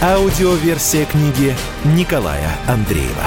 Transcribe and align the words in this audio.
Аудиоверсия 0.00 1.06
книги 1.06 1.56
Николая 1.84 2.56
Андреева. 2.68 3.26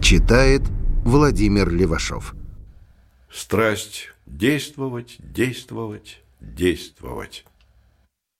Читает 0.00 0.62
Владимир 1.04 1.68
Левашов. 1.70 2.36
Страсть 3.32 4.12
действовать, 4.26 5.16
действовать, 5.18 6.22
действовать. 6.38 7.44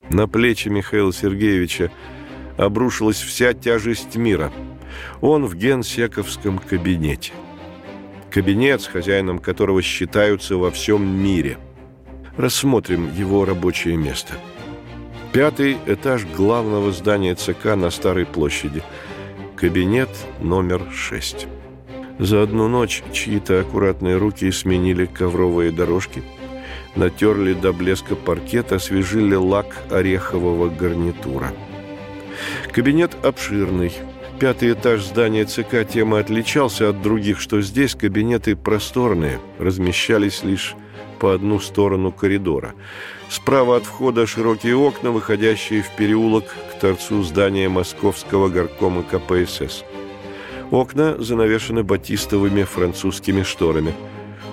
На 0.09 0.29
плечи 0.29 0.69
Михаила 0.69 1.13
Сергеевича 1.13 1.91
обрушилась 2.57 3.21
вся 3.21 3.55
тяжесть 3.55 4.15
мира. 4.15 4.53
Он 5.21 5.47
в 5.47 5.57
генсековском 5.57 6.61
кабинете. 6.61 7.33
Кабинет, 8.31 8.83
с 8.83 8.87
хозяином 8.87 9.41
которого 9.41 9.83
считаются 9.83 10.57
во 10.57 10.71
всем 10.71 11.05
мире. 11.05 11.59
Рассмотрим 12.37 13.13
его 13.13 13.45
рабочее 13.45 13.97
место. 13.97 14.35
Пятый 15.35 15.79
этаж 15.87 16.25
главного 16.27 16.93
здания 16.93 17.35
ЦК 17.35 17.75
на 17.75 17.91
Старой 17.91 18.25
площади. 18.25 18.85
Кабинет 19.57 20.09
номер 20.41 20.83
шесть. 20.95 21.49
За 22.21 22.45
одну 22.45 22.69
ночь 22.69 23.03
чьи-то 23.13 23.59
аккуратные 23.59 24.17
руки 24.17 24.49
сменили 24.53 25.07
ковровые 25.07 25.73
дорожки, 25.73 26.23
натерли 26.95 27.53
до 27.53 27.73
блеска 27.73 28.15
паркет, 28.15 28.71
освежили 28.71 29.35
лак 29.35 29.77
орехового 29.91 30.69
гарнитура. 30.69 31.53
Кабинет 32.73 33.17
обширный– 33.25 33.93
Пятый 34.41 34.73
этаж 34.73 35.05
здания 35.05 35.45
ЦК 35.45 35.89
тем 35.89 36.15
и 36.15 36.19
отличался 36.19 36.89
от 36.89 37.01
других, 37.03 37.41
что 37.41 37.63
здесь 37.63 37.95
кабинеты 37.95 38.57
просторные, 38.57 39.39
размещались 39.61 40.43
лишь 40.43 40.75
по 41.25 41.33
одну 41.33 41.59
сторону 41.59 42.13
коридора. 42.13 42.75
Справа 43.31 43.79
от 43.79 43.85
входа 43.87 44.27
широкие 44.27 44.77
окна, 44.77 45.11
выходящие 45.11 45.81
в 45.81 45.91
переулок 45.97 46.45
к 46.45 46.79
торцу 46.79 47.23
здания 47.23 47.71
Московского 47.71 48.51
горкома 48.51 49.03
КПСС. 49.05 49.85
Окна 50.71 51.17
занавешены 51.19 51.83
батистовыми 51.83 52.65
французскими 52.65 53.43
шторами. 53.43 53.95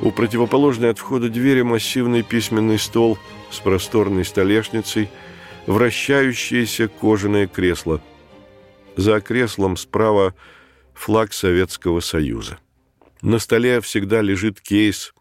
У 0.02 0.12
противоположной 0.12 0.92
от 0.92 0.98
входа 0.98 1.28
двери 1.28 1.62
массивный 1.62 2.24
письменный 2.24 2.80
стол 2.80 3.18
с 3.52 3.60
просторной 3.60 4.24
столешницей, 4.24 5.10
вращающееся 5.68 6.88
кожаное 6.88 7.48
кресло– 7.48 8.00
за 8.96 9.20
креслом 9.20 9.76
справа 9.76 10.34
флаг 10.94 11.34
Советского 11.34 12.00
Союза. 12.00 12.60
На 13.22 13.40
столе 13.40 13.82
всегда 13.82 14.22
лежит 14.22 14.62
кейс, 14.62 15.14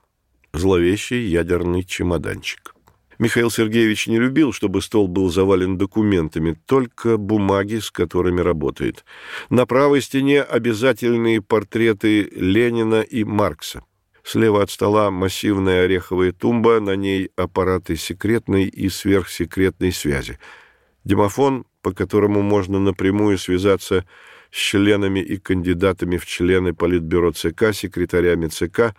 зловещий 0.52 1.26
ядерный 1.26 1.84
чемоданчик. 1.84 2.74
Михаил 3.18 3.50
Сергеевич 3.50 4.06
не 4.06 4.18
любил, 4.18 4.52
чтобы 4.52 4.80
стол 4.80 5.06
был 5.06 5.30
завален 5.30 5.76
документами, 5.76 6.58
только 6.66 7.18
бумаги, 7.18 7.78
с 7.78 7.90
которыми 7.90 8.40
работает. 8.40 9.04
На 9.50 9.66
правой 9.66 10.00
стене 10.00 10.42
обязательные 10.42 11.42
портреты 11.42 12.22
Ленина 12.34 13.02
и 13.02 13.24
Маркса. 13.24 13.84
Слева 14.22 14.62
от 14.62 14.70
стола 14.70 15.10
массивная 15.10 15.84
ореховая 15.84 16.32
тумба, 16.32 16.80
на 16.80 16.96
ней 16.96 17.30
аппараты 17.36 17.96
секретной 17.96 18.64
и 18.64 18.88
сверхсекретной 18.88 19.92
связи. 19.92 20.38
Демофон 21.04 21.66
по 21.82 21.92
которому 21.92 22.42
можно 22.42 22.78
напрямую 22.78 23.38
связаться 23.38 24.04
с 24.50 24.56
членами 24.56 25.20
и 25.20 25.36
кандидатами 25.38 26.16
в 26.16 26.26
члены 26.26 26.74
Политбюро 26.74 27.32
ЦК, 27.32 27.72
секретарями 27.72 28.48
ЦК, 28.48 28.94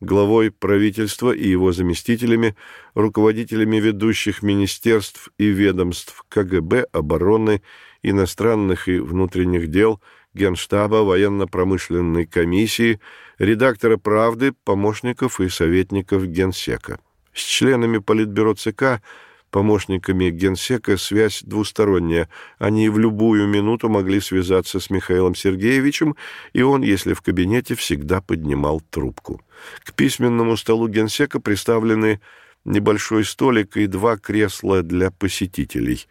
главой 0.00 0.50
правительства 0.50 1.32
и 1.32 1.48
его 1.48 1.72
заместителями, 1.72 2.56
руководителями 2.94 3.76
ведущих 3.76 4.42
министерств 4.42 5.30
и 5.38 5.46
ведомств 5.46 6.24
КГБ, 6.28 6.86
обороны, 6.92 7.62
иностранных 8.02 8.88
и 8.88 8.98
внутренних 8.98 9.68
дел, 9.68 10.00
Генштаба, 10.34 10.96
военно-промышленной 10.96 12.26
комиссии, 12.26 13.00
редактора 13.38 13.96
«Правды», 13.96 14.52
помощников 14.64 15.40
и 15.40 15.48
советников 15.48 16.26
Генсека. 16.26 17.00
С 17.32 17.42
членами 17.42 17.98
Политбюро 17.98 18.54
ЦК– 18.54 19.02
помощниками 19.56 20.28
генсека 20.28 20.98
связь 20.98 21.42
двусторонняя. 21.42 22.28
Они 22.58 22.90
в 22.90 22.98
любую 22.98 23.46
минуту 23.48 23.88
могли 23.88 24.20
связаться 24.20 24.80
с 24.80 24.90
Михаилом 24.90 25.34
Сергеевичем, 25.34 26.14
и 26.52 26.60
он, 26.60 26.82
если 26.82 27.14
в 27.14 27.22
кабинете, 27.22 27.74
всегда 27.74 28.20
поднимал 28.20 28.82
трубку. 28.82 29.40
К 29.82 29.94
письменному 29.94 30.58
столу 30.58 30.88
генсека 30.88 31.40
приставлены 31.40 32.20
небольшой 32.66 33.24
столик 33.24 33.78
и 33.78 33.86
два 33.86 34.18
кресла 34.18 34.82
для 34.82 35.10
посетителей. 35.10 36.06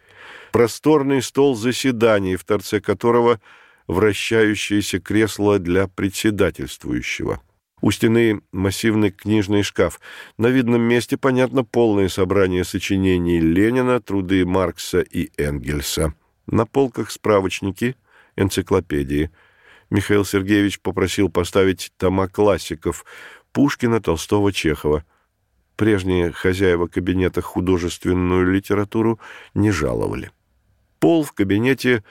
Просторный 0.50 1.22
стол 1.22 1.54
заседаний, 1.54 2.34
в 2.34 2.42
торце 2.42 2.80
которого 2.80 3.40
вращающееся 3.86 4.98
кресло 4.98 5.60
для 5.60 5.86
председательствующего. 5.86 7.40
У 7.82 7.90
стены 7.90 8.40
массивный 8.52 9.10
книжный 9.10 9.62
шкаф. 9.62 10.00
На 10.38 10.46
видном 10.46 10.80
месте, 10.80 11.18
понятно, 11.18 11.62
полное 11.62 12.08
собрание 12.08 12.64
сочинений 12.64 13.38
Ленина, 13.38 14.00
труды 14.00 14.46
Маркса 14.46 15.00
и 15.00 15.30
Энгельса. 15.36 16.14
На 16.46 16.64
полках 16.64 17.10
справочники, 17.10 17.96
энциклопедии. 18.34 19.30
Михаил 19.90 20.24
Сергеевич 20.24 20.80
попросил 20.80 21.28
поставить 21.28 21.92
тома 21.98 22.28
классиков 22.28 23.04
Пушкина, 23.52 24.00
Толстого, 24.00 24.52
Чехова. 24.52 25.04
Прежние 25.76 26.32
хозяева 26.32 26.86
кабинета 26.86 27.42
художественную 27.42 28.50
литературу 28.50 29.20
не 29.52 29.70
жаловали. 29.70 30.30
Пол 30.98 31.24
в 31.24 31.32
кабинете 31.32 32.02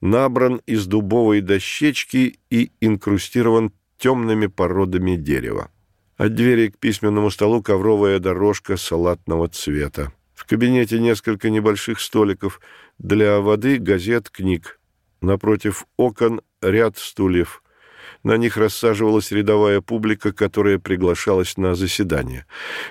набран 0.00 0.60
из 0.66 0.86
дубовой 0.86 1.40
дощечки 1.40 2.40
и 2.50 2.72
инкрустирован 2.80 3.72
темными 3.98 4.46
породами 4.46 5.16
дерева. 5.16 5.70
От 6.16 6.34
двери 6.34 6.68
к 6.68 6.78
письменному 6.78 7.30
столу 7.30 7.62
ковровая 7.62 8.18
дорожка 8.18 8.76
салатного 8.76 9.48
цвета. 9.48 10.12
В 10.34 10.46
кабинете 10.46 10.98
несколько 10.98 11.50
небольших 11.50 12.00
столиков 12.00 12.60
для 12.98 13.40
воды, 13.40 13.78
газет, 13.78 14.30
книг. 14.30 14.78
Напротив 15.20 15.86
окон 15.96 16.40
ряд 16.60 16.98
стульев. 16.98 17.62
На 18.22 18.36
них 18.36 18.56
рассаживалась 18.56 19.32
рядовая 19.32 19.80
публика, 19.80 20.32
которая 20.32 20.78
приглашалась 20.78 21.56
на 21.56 21.74
заседание. 21.74 22.46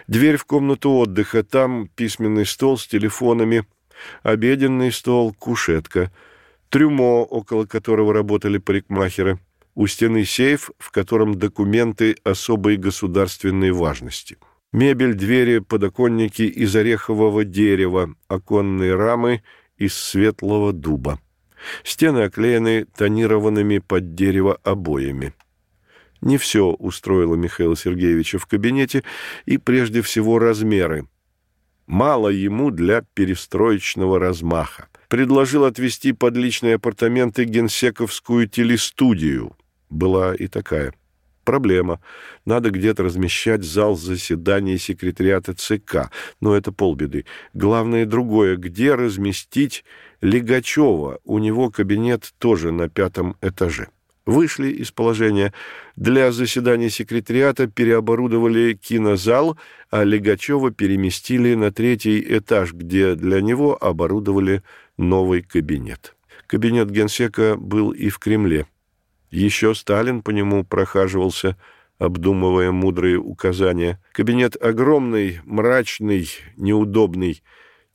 Дверь 0.08 0.38
в 0.38 0.46
комнату 0.46 0.92
отдыха. 0.92 1.44
Там 1.44 1.88
письменный 1.96 2.46
стол 2.46 2.78
с 2.78 2.88
телефонами, 2.88 3.66
обеденный 4.22 4.92
стол, 4.92 5.34
кушетка, 5.34 6.12
трюмо, 6.70 7.24
около 7.24 7.66
которого 7.66 8.14
работали 8.14 8.58
парикмахеры– 8.58 9.40
у 9.76 9.88
стены 9.88 10.26
сейф, 10.26 10.72
в 10.78 10.92
котором 10.92 11.36
документы 11.36 12.16
особой 12.24 12.78
государственной 12.78 13.72
важности. 13.72 14.38
Мебель, 14.72 15.14
двери, 15.14 15.60
подоконники 15.60 16.44
из 16.44 16.76
орехового 16.76 17.44
дерева, 17.44 18.16
оконные 18.28 18.96
рамы 18.96 19.44
из 19.78 19.96
светлого 19.96 20.74
дуба. 20.74 21.20
Стены 21.84 22.20
оклеены 22.20 22.86
тонированными 22.86 23.80
под 23.80 24.16
дерево 24.16 24.60
обоями. 24.64 25.34
Не 26.22 26.38
все 26.38 26.68
устроило 26.72 27.36
Михаила 27.36 27.76
Сергеевича 27.76 28.40
в 28.40 28.46
кабинете, 28.46 29.04
и 29.46 29.58
прежде 29.58 30.02
всего 30.02 30.40
размеры. 30.40 31.08
Мало 31.86 32.30
ему 32.30 32.72
для 32.72 33.04
перестроечного 33.14 34.20
размаха. 34.20 34.88
Предложил 35.10 35.66
отвести 35.66 36.14
под 36.14 36.38
личные 36.38 36.76
апартаменты 36.76 37.44
генсековскую 37.44 38.48
телестудию– 38.48 39.56
была 39.94 40.36
и 40.36 40.48
такая. 40.48 40.94
Проблема. 41.44 42.00
Надо 42.46 42.70
где-то 42.70 43.04
размещать 43.04 43.64
зал 43.64 43.96
заседаний 43.96 44.78
секретариата 44.78 45.54
ЦК. 45.54 46.10
Но 46.40 46.56
это 46.56 46.72
полбеды. 46.72 47.26
Главное 47.54 48.06
другое. 48.06 48.56
Где 48.56 48.96
разместить 48.96 49.84
Легачева? 50.22 51.20
У 51.26 51.40
него 51.40 51.70
кабинет 51.70 52.34
тоже 52.38 52.72
на 52.72 52.88
пятом 52.88 53.36
этаже. 53.42 53.90
Вышли 54.26 54.70
из 54.70 54.92
положения. 54.92 55.54
Для 55.98 56.32
заседаний 56.32 56.90
секретариата 56.90 57.68
переоборудовали 57.68 58.74
кинозал, 58.74 59.58
а 59.92 60.06
Легачева 60.06 60.72
переместили 60.72 61.56
на 61.56 61.74
третий 61.74 62.26
этаж, 62.38 62.72
где 62.72 63.16
для 63.16 63.42
него 63.42 63.78
оборудовали 63.82 64.64
новый 64.98 65.42
кабинет. 65.42 66.16
Кабинет 66.48 66.90
генсека 66.90 67.58
был 67.58 67.92
и 67.92 68.08
в 68.08 68.18
Кремле. 68.20 68.66
Еще 69.34 69.74
Сталин 69.74 70.22
по 70.22 70.30
нему 70.30 70.64
прохаживался, 70.64 71.58
обдумывая 71.98 72.72
мудрые 72.72 73.18
указания. 73.18 74.00
Кабинет 74.12 74.56
огромный, 74.62 75.40
мрачный, 75.44 76.30
неудобный. 76.56 77.42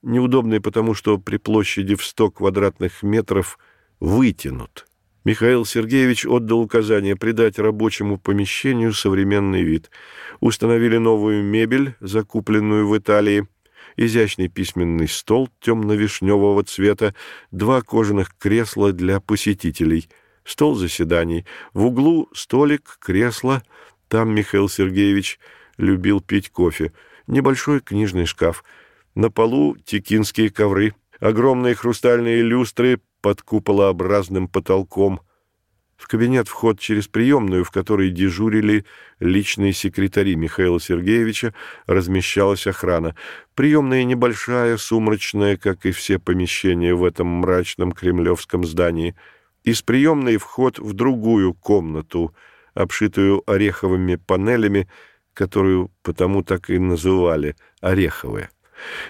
Неудобный 0.03 0.61
потому, 0.61 0.95
что 0.95 1.17
при 1.17 1.37
площади 1.37 1.95
в 1.95 2.05
100 2.05 2.33
квадратных 2.33 3.05
метров 3.05 3.61
вытянут. 4.01 4.89
Михаил 5.25 5.65
Сергеевич 5.65 6.27
отдал 6.27 6.61
указание 6.61 7.15
придать 7.15 7.61
рабочему 7.61 8.19
помещению 8.19 8.93
современный 8.93 9.63
вид. 9.63 9.93
Установили 10.41 10.97
новую 10.97 11.45
мебель, 11.45 11.95
закупленную 12.01 12.89
в 12.89 12.99
Италии, 12.99 13.47
изящный 13.97 14.49
письменный 14.49 15.07
стол 15.07 15.49
темно-вишневого 15.61 16.65
цвета, 16.65 17.15
два 17.53 17.81
кожаных 17.83 18.37
кресла 18.37 18.93
для 18.93 19.21
посетителей, 19.21 20.09
стол 20.49 20.75
заседаний, 20.75 21.45
в 21.75 21.85
углу 21.85 22.29
столик, 22.35 22.99
кресло, 23.01 23.63
там 24.09 24.35
Михаил 24.35 24.69
Сергеевич 24.69 25.39
любил 25.77 26.21
пить 26.21 26.51
кофе, 26.51 26.93
небольшой 27.27 27.81
книжный 27.81 28.27
шкаф, 28.27 28.65
на 29.15 29.31
полу 29.31 29.77
текинские 29.77 30.51
ковры, 30.51 30.95
огромные 31.21 31.75
хрустальные 31.75 32.43
люстры 32.43 33.01
под 33.21 33.43
куполообразным 33.43 34.49
потолком, 34.49 35.21
в 35.99 36.07
кабинет 36.07 36.47
вход 36.47 36.79
через 36.79 37.09
приемную, 37.09 37.65
в 37.65 37.73
которой 37.73 38.11
дежурили 38.11 38.87
личные 39.19 39.73
секретари 39.73 40.37
Михаила 40.37 40.81
Сергеевича, 40.81 41.53
размещалась 41.87 42.69
охрана. 42.69 43.17
Приемная 43.57 44.05
небольшая, 44.05 44.77
сумрачная, 44.77 45.57
как 45.57 45.87
и 45.87 45.91
все 45.91 46.21
помещения 46.21 46.95
в 46.95 47.05
этом 47.05 47.27
мрачном 47.27 47.91
кремлевском 47.91 48.65
здании. 48.65 49.17
Из 49.65 49.83
приемной 49.83 50.37
вход 50.37 50.79
в 50.79 50.93
другую 50.93 51.55
комнату, 51.55 52.35
обшитую 52.75 53.43
ореховыми 53.51 54.17
панелями, 54.17 54.89
которую 55.35 55.91
потому 56.03 56.43
так 56.43 56.71
и 56.71 56.79
называли 56.79 57.57
«ореховые». 57.81 58.51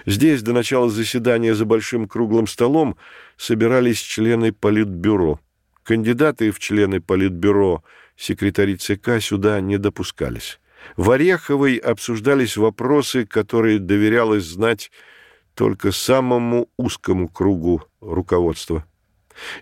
Здесь 0.07 0.41
до 0.41 0.53
начала 0.53 0.89
заседания 0.89 1.53
за 1.53 1.65
большим 1.65 2.07
круглым 2.07 2.47
столом 2.47 2.97
собирались 3.37 3.99
члены 3.99 4.51
Политбюро– 4.51 5.39
Кандидаты 5.89 6.51
в 6.51 6.59
члены 6.59 7.01
Политбюро, 7.01 7.83
секретари 8.15 8.77
ЦК 8.77 9.19
сюда 9.19 9.59
не 9.59 9.79
допускались. 9.79 10.59
В 10.95 11.09
Ореховой 11.09 11.77
обсуждались 11.77 12.57
вопросы, 12.57 13.25
которые 13.25 13.79
доверялось 13.79 14.43
знать 14.43 14.91
только 15.55 15.91
самому 15.91 16.69
узкому 16.77 17.27
кругу 17.27 17.81
руководства. 18.01 18.85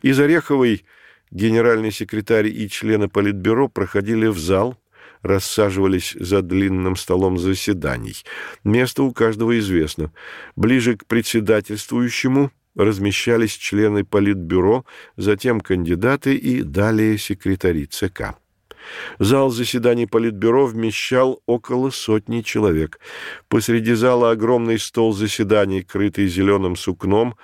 Из 0.01 0.19
Ореховой 0.19 0.85
генеральный 1.31 1.91
секретарь 1.91 2.47
и 2.47 2.69
члены 2.69 3.07
Политбюро 3.09 3.67
проходили 3.67 4.27
в 4.27 4.39
зал, 4.39 4.77
рассаживались 5.21 6.15
за 6.19 6.41
длинным 6.41 6.95
столом 6.95 7.37
заседаний. 7.37 8.15
Место 8.63 9.03
у 9.03 9.11
каждого 9.11 9.57
известно. 9.59 10.11
Ближе 10.55 10.95
к 10.95 11.05
председательствующему 11.05 12.51
размещались 12.75 13.53
члены 13.53 14.05
Политбюро, 14.05 14.85
затем 15.15 15.59
кандидаты 15.59 16.35
и 16.35 16.61
далее 16.61 17.17
секретари 17.17 17.87
ЦК. 17.87 18.35
Зал 19.19 19.49
заседаний 19.49 20.05
Политбюро 20.05 20.65
вмещал 20.65 21.41
около 21.45 21.89
сотни 21.89 22.41
человек. 22.41 22.99
Посреди 23.49 23.93
зала 23.93 24.31
огромный 24.31 24.79
стол 24.79 25.13
заседаний, 25.13 25.81
крытый 25.81 26.27
зеленым 26.27 26.75
сукном, 26.75 27.35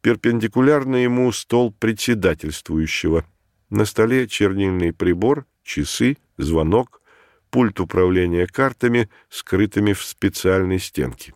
перпендикулярно 0.00 0.96
ему 0.96 1.30
стол 1.32 1.72
председательствующего. 1.72 3.24
На 3.70 3.84
столе 3.84 4.26
чернильный 4.28 4.92
прибор, 4.92 5.46
часы, 5.62 6.16
звонок, 6.36 7.02
пульт 7.50 7.80
управления 7.80 8.46
картами, 8.46 9.10
скрытыми 9.28 9.92
в 9.92 10.04
специальной 10.04 10.78
стенке. 10.78 11.34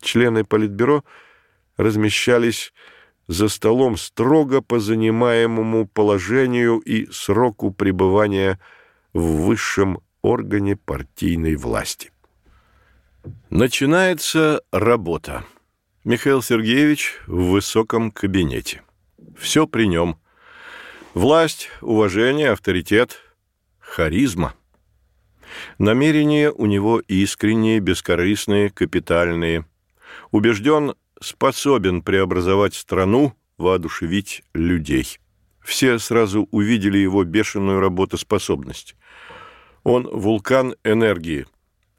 Члены 0.00 0.44
Политбюро– 0.44 1.04
размещались 1.76 2.72
за 3.26 3.48
столом 3.48 3.96
строго 3.96 4.60
по 4.60 4.78
занимаемому 4.78 5.86
положению 5.86 6.78
и 6.78 7.06
сроку 7.10 7.70
пребывания 7.70 8.58
в 9.12 9.46
высшем 9.46 10.00
органе 10.22 10.76
партийной 10.76 11.56
власти. 11.56 12.12
Начинается 13.48 14.62
работа. 14.72 15.44
Михаил 16.04 16.42
Сергеевич 16.42 17.14
в 17.26 17.52
высоком 17.52 18.10
кабинете. 18.10 18.82
Все 19.38 19.66
при 19.66 19.86
нем. 19.86 20.18
Власть, 21.14 21.70
уважение, 21.80 22.50
авторитет, 22.50 23.22
харизма. 23.78 24.52
Намерения 25.78 26.50
у 26.50 26.66
него 26.66 27.00
искренние, 27.00 27.80
бескорыстные, 27.80 28.68
капитальные. 28.68 29.64
Убежден 30.30 30.94
способен 31.22 32.02
преобразовать 32.02 32.74
страну, 32.74 33.32
воодушевить 33.56 34.42
людей. 34.52 35.18
Все 35.62 35.98
сразу 35.98 36.46
увидели 36.50 36.98
его 36.98 37.24
бешеную 37.24 37.80
работоспособность. 37.80 38.94
Он 39.84 40.06
вулкан 40.06 40.74
энергии, 40.84 41.46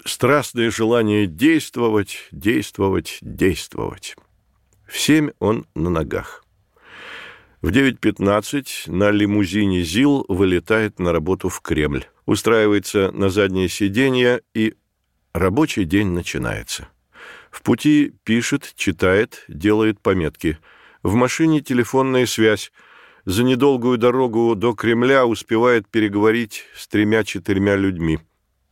страстное 0.06 0.72
желание 0.72 1.26
действовать, 1.26 2.28
действовать, 2.32 3.18
действовать. 3.22 4.16
В 4.88 4.98
семь 4.98 5.32
он 5.40 5.66
на 5.76 5.90
ногах. 5.90 6.46
В 7.62 7.70
9.15 7.70 8.92
на 8.92 9.10
лимузине 9.10 9.82
ЗИЛ 9.82 10.26
вылетает 10.30 11.00
на 11.00 11.12
работу 11.12 11.50
в 11.50 11.62
Кремль, 11.62 12.06
устраивается 12.28 13.12
на 13.12 13.30
заднее 13.30 13.68
сиденье, 13.68 14.42
и 14.54 14.76
рабочий 15.34 15.86
день 15.86 16.10
начинается. 16.10 16.88
В 17.50 17.64
пути 17.64 18.14
пишет, 18.24 18.74
читает, 18.76 19.44
делает 19.48 20.00
пометки. 20.00 20.60
В 21.02 21.16
машине 21.16 21.62
телефонная 21.62 22.28
связь. 22.28 22.72
За 23.24 23.44
недолгую 23.44 23.98
дорогу 23.98 24.54
до 24.56 24.76
Кремля 24.76 25.26
успевает 25.26 25.88
переговорить 25.88 26.66
с 26.76 26.88
тремя-четырьмя 26.88 27.76
людьми. 27.76 28.20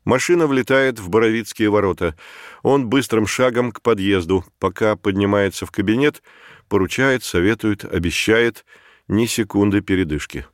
Машина 0.06 0.48
влетает 0.48 1.00
в 1.00 1.10
Боровицкие 1.10 1.70
ворота. 1.70 2.16
Он 2.62 2.88
быстрым 2.88 3.26
шагом 3.26 3.72
к 3.72 3.82
подъезду. 3.82 4.44
Пока 4.60 4.96
поднимается 4.96 5.66
в 5.66 5.72
кабинет, 5.72 6.22
поручает, 6.68 7.24
советует, 7.24 7.86
обещает. 7.86 8.66
Ни 9.08 9.26
секунды 9.26 9.82
передышки. 9.82 10.46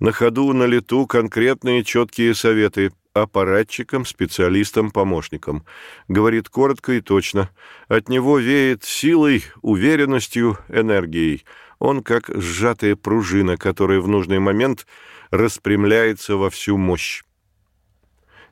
На 0.00 0.10
ходу, 0.10 0.52
на 0.52 0.64
лету 0.64 1.06
конкретные 1.06 1.84
четкие 1.84 2.34
советы 2.34 2.90
аппаратчиком, 3.14 4.04
специалистом, 4.04 4.90
помощником. 4.90 5.64
Говорит 6.08 6.48
коротко 6.48 6.92
и 6.92 7.00
точно. 7.00 7.50
От 7.88 8.08
него 8.08 8.38
веет 8.38 8.84
силой, 8.84 9.44
уверенностью, 9.60 10.58
энергией. 10.68 11.44
Он 11.78 12.02
как 12.02 12.28
сжатая 12.28 12.96
пружина, 12.96 13.56
которая 13.56 14.00
в 14.00 14.08
нужный 14.08 14.38
момент 14.38 14.86
распрямляется 15.30 16.36
во 16.36 16.50
всю 16.50 16.76
мощь. 16.76 17.22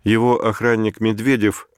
Его 0.05 0.43
охранник 0.45 1.01
Медведев 1.01 1.69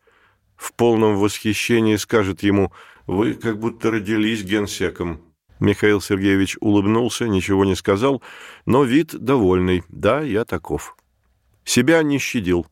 в 0.56 0.72
полном 0.74 1.16
восхищении 1.16 1.96
скажет 1.96 2.42
ему 2.42 2.72
«Вы 3.06 3.34
как 3.34 3.58
будто 3.58 3.90
родились 3.90 4.44
генсеком». 4.44 5.22
Михаил 5.58 6.00
Сергеевич 6.00 6.56
улыбнулся, 6.60 7.28
ничего 7.28 7.64
не 7.64 7.76
сказал, 7.76 8.22
но 8.66 8.84
вид 8.84 9.14
довольный. 9.14 9.84
«Да, 9.88 10.20
я 10.20 10.44
таков». 10.44 10.96
Себя 11.64 12.02
не 12.02 12.18
щадил. 12.18 12.66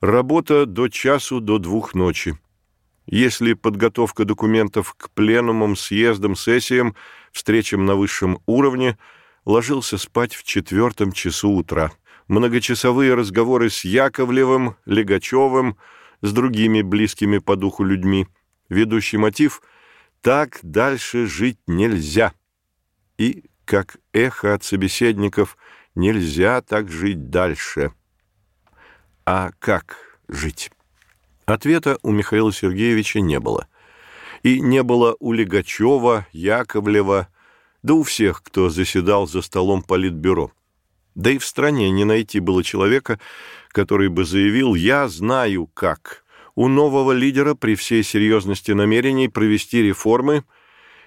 Работа 0.00 0.66
до 0.66 0.88
часу 0.88 1.40
до 1.40 1.58
двух 1.58 1.94
ночи. 1.94 2.38
Если 3.06 3.52
подготовка 3.52 4.24
документов 4.24 4.94
к 4.94 5.10
пленумам, 5.10 5.76
съездам, 5.76 6.36
сессиям, 6.36 6.96
встречам 7.32 7.84
на 7.84 7.94
высшем 7.94 8.40
уровне, 8.46 8.98
ложился 9.44 9.98
спать 9.98 10.34
в 10.34 10.44
четвертом 10.44 11.12
часу 11.12 11.50
утра. 11.50 11.92
Многочасовые 12.28 13.14
разговоры 13.14 13.70
с 13.70 13.84
Яковлевым, 13.84 14.76
Легачевым, 14.86 15.76
с 16.20 16.32
другими 16.32 16.82
близкими 16.82 17.38
по 17.38 17.56
духу 17.56 17.84
людьми. 17.84 18.26
Ведущий 18.68 19.16
мотив 19.16 19.62
«Так 20.20 20.58
дальше 20.62 21.26
жить 21.26 21.58
нельзя». 21.66 22.32
И, 23.18 23.44
как 23.64 23.96
эхо 24.12 24.54
от 24.54 24.64
собеседников, 24.64 25.56
«Нельзя 25.94 26.62
так 26.62 26.90
жить 26.90 27.28
дальше». 27.30 27.92
А 29.26 29.50
как 29.58 29.96
жить? 30.28 30.70
Ответа 31.44 31.98
у 32.02 32.10
Михаила 32.10 32.52
Сергеевича 32.52 33.20
не 33.20 33.38
было. 33.38 33.68
И 34.42 34.60
не 34.60 34.82
было 34.82 35.16
у 35.20 35.32
Легачева, 35.32 36.26
Яковлева, 36.32 37.28
да 37.82 37.94
у 37.94 38.02
всех, 38.02 38.42
кто 38.42 38.70
заседал 38.70 39.26
за 39.26 39.42
столом 39.42 39.82
Политбюро. 39.82 40.52
Да 41.14 41.30
и 41.30 41.38
в 41.38 41.44
стране 41.44 41.90
не 41.90 42.04
найти 42.04 42.40
было 42.40 42.64
человека, 42.64 43.18
который 43.68 44.08
бы 44.08 44.24
заявил 44.24 44.74
«я 44.74 45.08
знаю 45.08 45.66
как». 45.74 46.24
У 46.54 46.68
нового 46.68 47.12
лидера 47.12 47.54
при 47.54 47.74
всей 47.74 48.02
серьезности 48.02 48.72
намерений 48.72 49.28
провести 49.28 49.82
реформы 49.82 50.44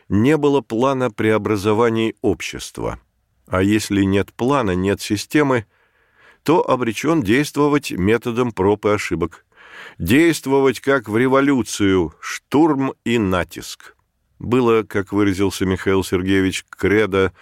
не 0.10 0.38
было 0.38 0.62
плана 0.62 1.12
преобразований 1.12 2.16
общества. 2.22 3.00
А 3.48 3.62
если 3.62 4.02
нет 4.02 4.34
плана, 4.34 4.72
нет 4.72 5.02
системы, 5.02 5.68
то 6.42 6.68
обречен 6.68 7.22
действовать 7.22 7.92
методом 7.92 8.52
проб 8.52 8.88
и 8.88 8.90
ошибок. 8.90 9.46
Действовать 10.00 10.80
как 10.80 11.08
в 11.08 11.16
революцию, 11.16 12.14
штурм 12.20 12.94
и 13.04 13.20
натиск. 13.20 13.96
Было, 14.40 14.84
как 14.84 15.14
выразился 15.14 15.66
Михаил 15.66 16.04
Сергеевич, 16.04 16.66
кредо, 16.70 17.34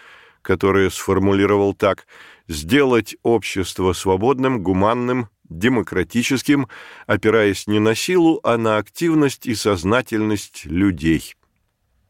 которое 0.41 0.89
сформулировал 0.89 1.74
так 1.74 2.05
«сделать 2.47 3.15
общество 3.23 3.93
свободным, 3.93 4.62
гуманным, 4.62 5.29
демократическим, 5.50 6.67
опираясь 7.07 7.67
не 7.67 7.79
на 7.79 7.95
силу, 7.95 8.39
а 8.43 8.57
на 8.57 8.77
активность 8.77 9.45
и 9.45 9.55
сознательность 9.55 10.65
людей». 10.65 11.35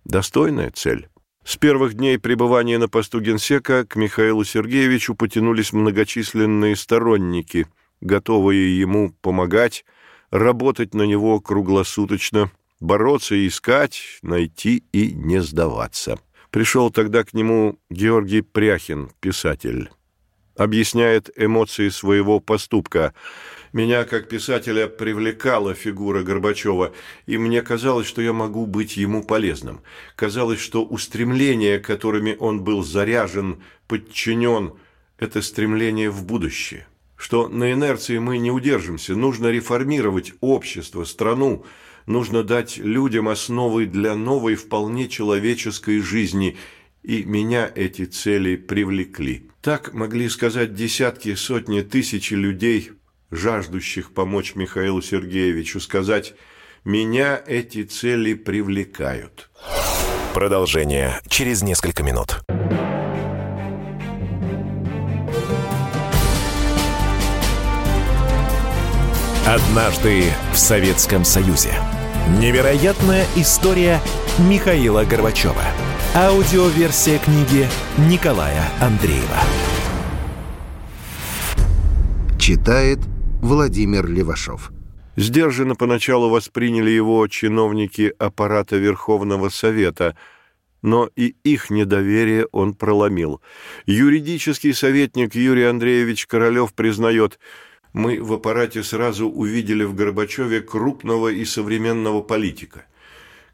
Достойная 0.05 0.71
цель. 0.71 1.07
С 1.45 1.57
первых 1.57 1.93
дней 1.93 2.17
пребывания 2.19 2.77
на 2.77 2.87
посту 2.87 3.19
генсека 3.19 3.85
к 3.85 3.95
Михаилу 3.95 4.43
Сергеевичу 4.43 5.13
потянулись 5.13 5.73
многочисленные 5.73 6.75
сторонники, 6.75 7.67
готовые 7.99 8.79
ему 8.79 9.13
помогать, 9.21 9.85
работать 10.31 10.93
на 10.93 11.03
него 11.03 11.41
круглосуточно, 11.41 12.49
бороться 12.79 13.35
и 13.35 13.47
искать, 13.47 14.19
найти 14.21 14.83
и 14.93 15.11
не 15.11 15.41
сдаваться. 15.41 16.19
Пришел 16.49 16.91
тогда 16.91 17.23
к 17.23 17.33
нему 17.33 17.77
Георгий 17.89 18.41
Пряхин, 18.41 19.09
писатель. 19.19 19.89
Объясняет 20.55 21.29
эмоции 21.35 21.89
своего 21.89 22.39
поступка– 22.39 23.13
меня, 23.73 24.03
как 24.03 24.29
писателя, 24.29 24.87
привлекала 24.87 25.73
фигура 25.73 26.21
Горбачева, 26.21 26.93
и 27.25 27.39
мне 27.39 27.63
казалось, 27.63 28.05
что 28.05 28.21
я 28.21 28.31
могу 28.31 28.67
быть 28.67 28.97
ему 28.97 29.23
полезным. 29.23 29.81
Казалось, 30.15 30.59
что 30.59 30.85
устремления, 30.85 31.79
которыми 31.79 32.37
он 32.39 32.63
был 32.63 32.83
заряжен, 32.83 33.63
подчинен, 33.87 34.73
это 35.17 35.41
стремление 35.41 36.11
в 36.11 36.23
будущее. 36.23 36.85
Что 37.15 37.47
на 37.47 37.73
инерции 37.73 38.19
мы 38.19 38.37
не 38.37 38.51
удержимся, 38.51 39.15
нужно 39.15 39.47
реформировать 39.47 40.33
общество, 40.39 41.03
страну, 41.03 41.65
нужно 42.05 42.43
дать 42.43 42.77
людям 42.77 43.27
основы 43.27 43.87
для 43.87 44.13
новой 44.13 44.53
вполне 44.53 45.09
человеческой 45.09 45.99
жизни, 45.99 46.57
и 47.01 47.23
меня 47.23 47.71
эти 47.73 48.05
цели 48.05 48.55
привлекли. 48.55 49.49
Так 49.63 49.93
могли 49.93 50.27
сказать 50.27 50.75
десятки, 50.75 51.35
сотни, 51.35 51.79
тысячи 51.79 52.33
людей– 52.33 52.91
жаждущих 53.31 54.13
помочь 54.13 54.55
Михаилу 54.55 55.01
Сергеевичу, 55.01 55.79
сказать 55.79 56.33
«меня 56.83 57.41
эти 57.47 57.83
цели 57.83 58.33
привлекают». 58.33 59.49
Продолжение 60.33 61.21
через 61.29 61.61
несколько 61.61 62.03
минут. 62.03 62.41
Однажды 69.47 70.25
в 70.51 70.57
Советском 70.57 71.23
Союзе. 71.23 71.73
Невероятная 72.37 73.25
история 73.37 74.01
Михаила 74.39 75.05
Горбачева. 75.05 75.63
Аудиоверсия 76.15 77.17
книги 77.17 77.67
Николая 77.97 78.69
Андреева. 78.79 79.39
Читает 82.39 82.99
Владимир 83.41 84.07
Левашов. 84.07 84.71
Сдержанно 85.15 85.73
поначалу 85.73 86.29
восприняли 86.29 86.91
его 86.91 87.27
чиновники 87.27 88.13
аппарата 88.19 88.75
Верховного 88.77 89.49
Совета, 89.49 90.15
но 90.83 91.09
и 91.15 91.35
их 91.43 91.71
недоверие 91.71 92.45
он 92.51 92.75
проломил. 92.75 93.41
Юридический 93.87 94.75
советник 94.75 95.33
Юрий 95.33 95.63
Андреевич 95.63 96.27
Королев 96.27 96.75
признает, 96.75 97.39
мы 97.91 98.21
в 98.21 98.33
аппарате 98.33 98.83
сразу 98.83 99.27
увидели 99.27 99.83
в 99.83 99.95
Горбачеве 99.95 100.61
крупного 100.61 101.29
и 101.29 101.43
современного 101.43 102.21
политика. 102.21 102.85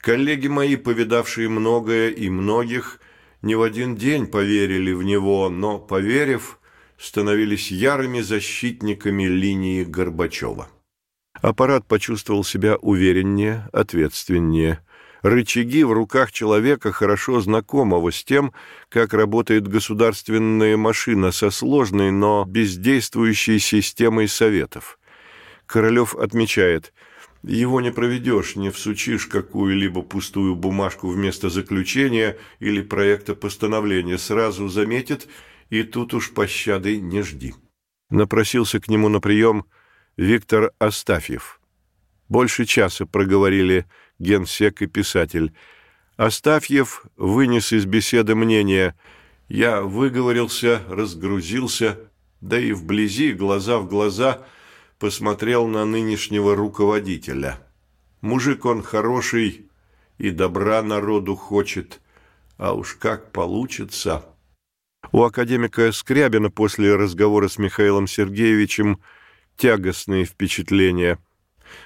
Коллеги 0.01 0.47
мои, 0.47 0.77
повидавшие 0.77 1.49
многое 1.49 2.09
и 2.09 2.29
многих, 2.29 3.01
не 3.41 3.55
в 3.55 3.61
один 3.61 3.95
день 3.95 4.27
поверили 4.27 4.93
в 4.93 5.03
него, 5.03 5.49
но, 5.49 5.77
поверив, 5.77 6.59
становились 6.97 7.71
ярыми 7.71 8.21
защитниками 8.21 9.23
линии 9.23 9.83
Горбачева. 9.83 10.69
Аппарат 11.41 11.85
почувствовал 11.85 12.43
себя 12.43 12.77
увереннее, 12.77 13.67
ответственнее. 13.73 14.79
Рычаги 15.21 15.83
в 15.83 15.91
руках 15.91 16.31
человека, 16.31 16.93
хорошо 16.93 17.41
знакомого 17.41 18.11
с 18.11 18.23
тем, 18.23 18.53
как 18.87 19.13
работает 19.13 19.67
государственная 19.67 20.77
машина 20.77 21.31
со 21.31 21.49
сложной, 21.49 22.11
но 22.11 22.45
бездействующей 22.45 23.59
системой 23.59 24.29
советов. 24.29 24.97
Королев 25.65 26.15
отмечает– 26.15 26.93
его 27.43 27.81
не 27.81 27.91
проведешь, 27.91 28.55
не 28.55 28.69
всучишь 28.69 29.27
какую-либо 29.27 30.01
пустую 30.01 30.55
бумажку 30.55 31.07
вместо 31.07 31.49
заключения 31.49 32.37
или 32.59 32.81
проекта 32.81 33.35
постановления. 33.35 34.17
Сразу 34.17 34.67
заметит 34.67 35.27
и 35.69 35.83
тут 35.83 36.13
уж 36.13 36.31
пощады 36.31 36.99
не 36.99 37.21
жди. 37.21 37.53
Напросился 38.09 38.79
к 38.79 38.87
нему 38.87 39.07
на 39.09 39.21
прием 39.21 39.65
Виктор 40.17 40.71
Астафьев. 40.79 41.61
Больше 42.27 42.65
часа 42.65 43.05
проговорили 43.05 43.85
генсек 44.19 44.81
и 44.81 44.87
писатель. 44.87 45.53
Астафьев 46.17 47.05
вынес 47.15 47.71
из 47.71 47.85
беседы 47.85 48.35
мнение 48.35 48.95
«Я 49.47 49.81
выговорился, 49.81 50.81
разгрузился, 50.89 51.97
да 52.41 52.59
и 52.59 52.73
вблизи, 52.73 53.31
глаза 53.31 53.79
в 53.79 53.87
глаза, 53.87 54.45
посмотрел 54.99 55.67
на 55.67 55.85
нынешнего 55.85 56.55
руководителя. 56.55 57.59
Мужик 58.21 58.65
он 58.65 58.83
хороший 58.83 59.69
и 60.17 60.29
добра 60.29 60.83
народу 60.83 61.35
хочет, 61.35 62.01
а 62.57 62.73
уж 62.73 62.95
как 62.95 63.31
получится...» 63.31 64.25
У 65.11 65.23
академика 65.23 65.91
Скрябина 65.93 66.51
после 66.51 66.93
разговора 66.95 67.47
с 67.47 67.57
Михаилом 67.57 68.05
Сергеевичем 68.05 68.99
тягостные 69.55 70.25
впечатления. 70.25 71.17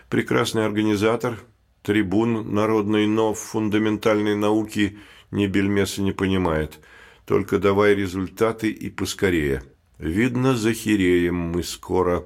Прекрасный 0.10 0.66
организатор, 0.66 1.40
трибун 1.84 2.54
народной, 2.54 3.08
но 3.08 3.34
в 3.34 3.40
фундаментальной 3.40 4.36
науке 4.36 4.98
ни 5.32 5.46
бельмеса 5.46 6.02
не 6.02 6.12
понимает. 6.12 6.80
Только 7.26 7.60
давай 7.60 7.94
результаты 7.94 8.70
и 8.70 8.90
поскорее. 8.90 9.64
Видно, 10.00 10.56
захереем 10.56 11.36
мы 11.36 11.64
скоро. 11.64 12.26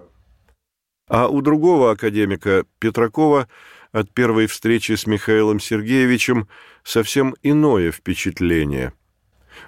А 1.07 1.27
у 1.27 1.41
другого 1.41 1.91
академика, 1.91 2.65
Петракова, 2.79 3.47
от 3.91 4.13
первой 4.13 4.47
встречи 4.47 4.93
с 4.93 5.07
Михаилом 5.07 5.59
Сергеевичем 5.59 6.47
совсем 6.83 7.35
иное 7.43 7.91
впечатление– 7.91 8.93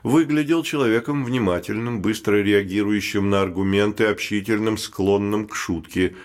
выглядел 0.03 0.63
человеком 0.63 1.25
внимательным, 1.25 2.01
быстро 2.01 2.41
реагирующим 2.41 3.29
на 3.29 3.41
аргументы, 3.41 4.05
общительным, 4.05 4.77
склонным 4.77 5.47
к 5.47 5.55
шутке. 5.55 6.15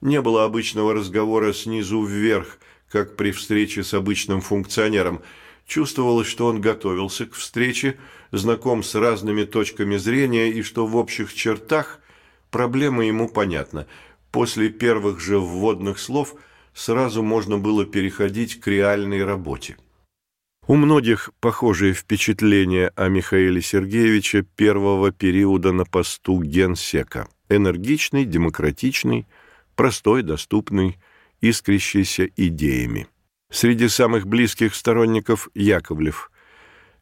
Не 0.00 0.20
было 0.20 0.44
обычного 0.44 0.94
разговора 0.94 1.52
снизу 1.52 2.02
вверх, 2.02 2.58
как 2.90 3.16
при 3.16 3.32
встрече 3.32 3.82
с 3.82 3.94
обычным 3.94 4.40
функционером. 4.40 5.22
Чувствовалось, 5.66 6.28
что 6.28 6.46
он 6.46 6.60
готовился 6.60 7.26
к 7.26 7.34
встрече, 7.34 7.96
знаком 8.30 8.82
с 8.82 8.94
разными 8.94 9.44
точками 9.44 9.96
зрения 9.96 10.50
и 10.50 10.62
что 10.62 10.86
в 10.86 10.96
общих 10.96 11.32
чертах 11.32 12.00
проблема 12.50 13.06
ему 13.06 13.28
понятна. 13.28 13.86
После 14.34 14.68
первых 14.68 15.20
же 15.20 15.38
вводных 15.38 16.00
слов 16.00 16.34
сразу 16.72 17.22
можно 17.22 17.56
было 17.56 17.86
переходить 17.86 18.58
к 18.58 18.66
реальной 18.66 19.24
работе. 19.24 19.76
У 20.66 20.74
многих 20.74 21.30
похожие 21.38 21.94
впечатления 21.94 22.90
о 22.96 23.06
Михаиле 23.08 23.62
Сергеевиче 23.62 24.42
первого 24.42 25.12
периода 25.12 25.70
на 25.70 25.84
посту 25.84 26.42
генсека. 26.42 27.28
Энергичный, 27.48 28.24
демократичный, 28.24 29.28
простой, 29.76 30.24
доступный, 30.24 30.98
искрящийся 31.40 32.28
идеями. 32.36 33.06
Среди 33.52 33.86
самых 33.86 34.26
близких 34.26 34.74
сторонников 34.74 35.48
Яковлев. 35.54 36.32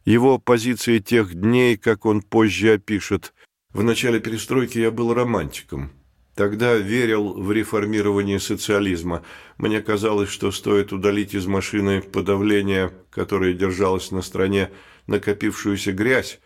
Его 0.05 0.37
позиции 0.37 0.99
тех 0.99 1.33
дней, 1.33 1.77
как 1.77 2.05
он 2.05 2.21
позже 2.21 2.73
опишет, 2.73 3.33
«В 3.71 3.81
начале 3.81 4.19
перестройки 4.19 4.77
я 4.77 4.91
был 4.91 5.15
романтиком, 5.15 5.93
Тогда 6.35 6.75
верил 6.75 7.33
в 7.33 7.51
реформирование 7.51 8.39
социализма. 8.39 9.23
Мне 9.57 9.81
казалось, 9.81 10.29
что 10.29 10.51
стоит 10.51 10.91
удалить 10.91 11.35
из 11.35 11.45
машины 11.45 12.01
подавление, 12.01 12.91
которое 13.11 13.53
держалось 13.53 14.09
на 14.09 14.23
стране, 14.23 14.71
накопившуюся 15.05 15.91
грязь, 15.91 16.39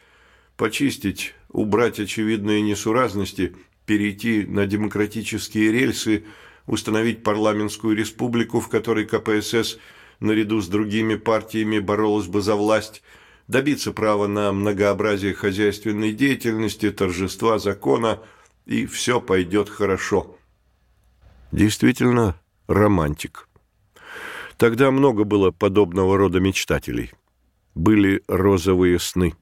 почистить, 0.58 1.36
убрать 1.50 2.02
очевидные 2.02 2.62
несуразности, 2.62 3.56
перейти 3.86 4.46
на 4.46 4.66
демократические 4.66 5.72
рельсы, 5.72 6.26
установить 6.66 7.24
парламентскую 7.24 7.96
республику, 7.96 8.60
в 8.60 8.68
которой 8.68 9.06
КПСС 9.06 9.78
наряду 10.20 10.60
с 10.60 10.68
другими 10.68 11.16
партиями 11.16 11.80
боролась 11.80 12.28
бы 12.28 12.42
за 12.42 12.56
власть, 12.56 13.02
добиться 13.48 13.94
права 13.94 14.28
на 14.28 14.52
многообразие 14.52 15.34
хозяйственной 15.34 16.12
деятельности, 16.12 16.92
торжества 16.92 17.58
закона, 17.58 18.20
и 18.68 18.86
все 18.86 19.22
пойдет 19.22 19.70
хорошо. 19.70 20.38
Действительно, 21.52 22.36
романтик. 22.68 23.48
Тогда 24.58 24.92
много 24.92 25.24
было 25.24 25.52
подобного 25.52 26.18
рода 26.18 26.40
мечтателей. 26.40 27.12
Были 27.76 28.24
розовые 28.28 29.00
сны. 29.00 29.36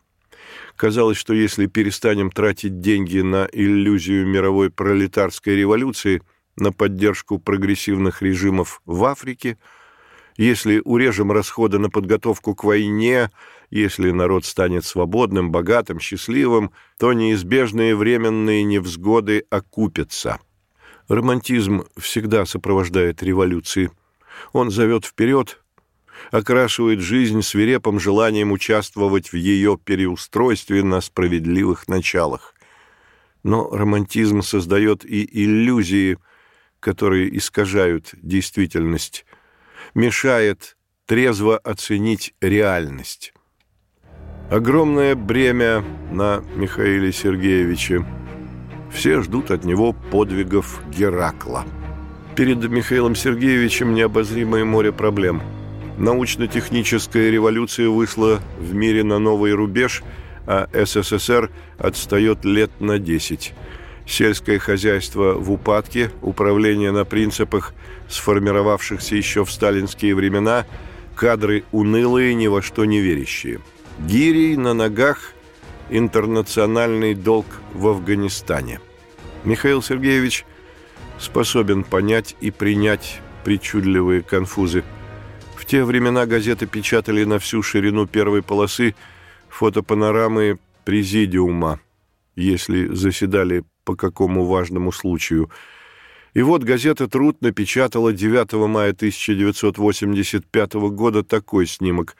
Казалось, 0.75 1.17
что 1.17 1.34
если 1.34 1.65
перестанем 1.65 2.29
тратить 2.29 2.82
деньги 2.82 3.20
на 3.20 3.48
иллюзию 3.51 4.27
мировой 4.27 4.70
пролетарской 4.70 5.55
революции, 5.55 6.22
на 6.58 6.72
поддержку 6.72 7.39
прогрессивных 7.39 8.22
режимов 8.22 8.82
в 8.86 9.03
Африке, 9.05 9.58
если 10.38 10.82
урежем 10.84 11.32
расходы 11.32 11.79
на 11.79 11.89
подготовку 11.89 12.55
к 12.55 12.63
войне, 12.63 13.32
если 13.70 14.12
народ 14.12 14.46
станет 14.46 14.86
свободным, 14.86 15.52
богатым, 15.52 16.00
счастливым, 16.00 16.72
то 16.98 17.14
неизбежные 17.14 17.96
временные 17.96 18.64
невзгоды 18.64 19.46
окупятся. 19.50 20.40
Романтизм 21.08 21.86
всегда 21.98 22.46
сопровождает 22.46 23.22
революции. 23.22 23.92
Он 24.54 24.72
зовет 24.72 25.06
вперед, 25.06 25.62
окрашивает 26.32 27.00
жизнь 27.00 27.42
свирепым 27.42 28.00
желанием 28.00 28.52
участвовать 28.52 29.32
в 29.32 29.36
ее 29.36 29.78
переустройстве 29.84 30.84
на 30.84 31.02
справедливых 31.02 31.88
началах. 31.88 32.56
Но 33.44 33.70
романтизм 33.70 34.42
создает 34.42 35.06
и 35.06 35.28
иллюзии, 35.44 36.18
которые 36.80 37.36
искажают 37.38 38.10
действительность, 38.14 39.26
мешает 39.94 40.78
трезво 41.06 41.58
оценить 41.58 42.34
реальность. 42.42 43.34
Огромное 44.50 45.16
бремя 45.16 45.84
на 46.12 46.44
Михаиле 46.56 47.12
Сергеевиче. 47.12 48.06
Все 48.92 49.22
ждут 49.22 49.52
от 49.52 49.66
него 49.66 49.94
подвигов 49.94 50.82
Геракла. 50.96 51.66
Перед 52.36 52.70
Михаилом 52.70 53.16
Сергеевичем 53.16 53.94
необозримое 53.94 54.66
море 54.66 54.92
проблем– 54.92 55.42
Научно-техническая 55.98 57.30
революция 57.30 57.88
вышла 57.88 58.42
в 58.60 58.74
мире 58.74 59.04
на 59.04 59.18
новый 59.18 59.54
рубеж, 59.54 60.04
а 60.46 60.68
СССР 60.74 61.52
отстает 61.78 62.44
лет 62.44 62.70
на 62.80 63.00
10. 63.00 63.54
Сельское 64.06 64.60
хозяйство 64.60 65.34
в 65.36 65.52
упадке, 65.52 66.12
управление 66.22 66.92
на 66.92 67.06
принципах, 67.06 67.74
сформировавшихся 68.10 69.16
еще 69.16 69.46
в 69.46 69.52
сталинские 69.52 70.16
времена, 70.16 70.66
кадры 71.16 71.64
унылые, 71.72 72.34
ни 72.34 72.48
во 72.48 72.62
что 72.62 72.84
не 72.84 73.00
верящие. 73.00 73.62
Гирий 74.00 74.56
на 74.56 74.74
ногах, 74.74 75.34
интернациональный 75.90 77.14
долг 77.14 77.46
в 77.74 77.88
Афганистане. 77.88 78.80
Михаил 79.44 79.82
Сергеевич 79.82 80.46
способен 81.20 81.84
понять 81.84 82.36
и 82.42 82.52
принять 82.52 83.22
причудливые 83.44 84.22
конфузы– 84.22 84.84
в 85.56 85.68
те 85.68 85.84
времена 85.84 86.28
газеты 86.28 86.68
печатали 86.68 87.24
на 87.24 87.40
всю 87.40 87.64
ширину 87.64 88.06
первой 88.06 88.44
полосы 88.44 88.94
фотопанорамы 89.50 90.60
президиума, 90.84 91.80
если 92.36 92.86
заседали 92.94 93.64
по 93.84 93.96
какому 93.96 94.46
важному 94.46 94.92
случаю. 94.92 95.50
И 96.36 96.44
вот 96.44 96.64
газета 96.64 97.08
«Труд» 97.08 97.42
напечатала 97.42 98.14
9 98.14 98.54
мая 98.68 98.92
1985 98.92 100.74
года 100.92 101.24
такой 101.24 101.66
снимок. 101.66 102.16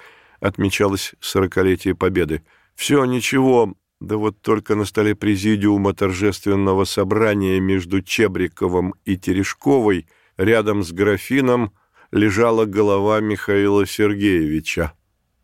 Отмечалось 0.46 1.16
сорокалетие 1.20 1.96
Победы. 1.96 2.44
Все 2.76 3.04
ничего, 3.06 3.74
да 4.00 4.18
вот 4.18 4.42
только 4.42 4.76
на 4.76 4.86
столе 4.86 5.16
президиума 5.16 5.94
торжественного 5.94 6.84
собрания 6.86 7.60
между 7.60 8.02
Чебриковым 8.02 8.94
и 9.06 9.18
Терешковой 9.18 10.08
рядом 10.38 10.84
с 10.84 10.92
графином– 10.92 11.74
лежала 12.16 12.66
голова 12.66 13.20
Михаила 13.20 13.86
Сергеевича. 13.86 14.94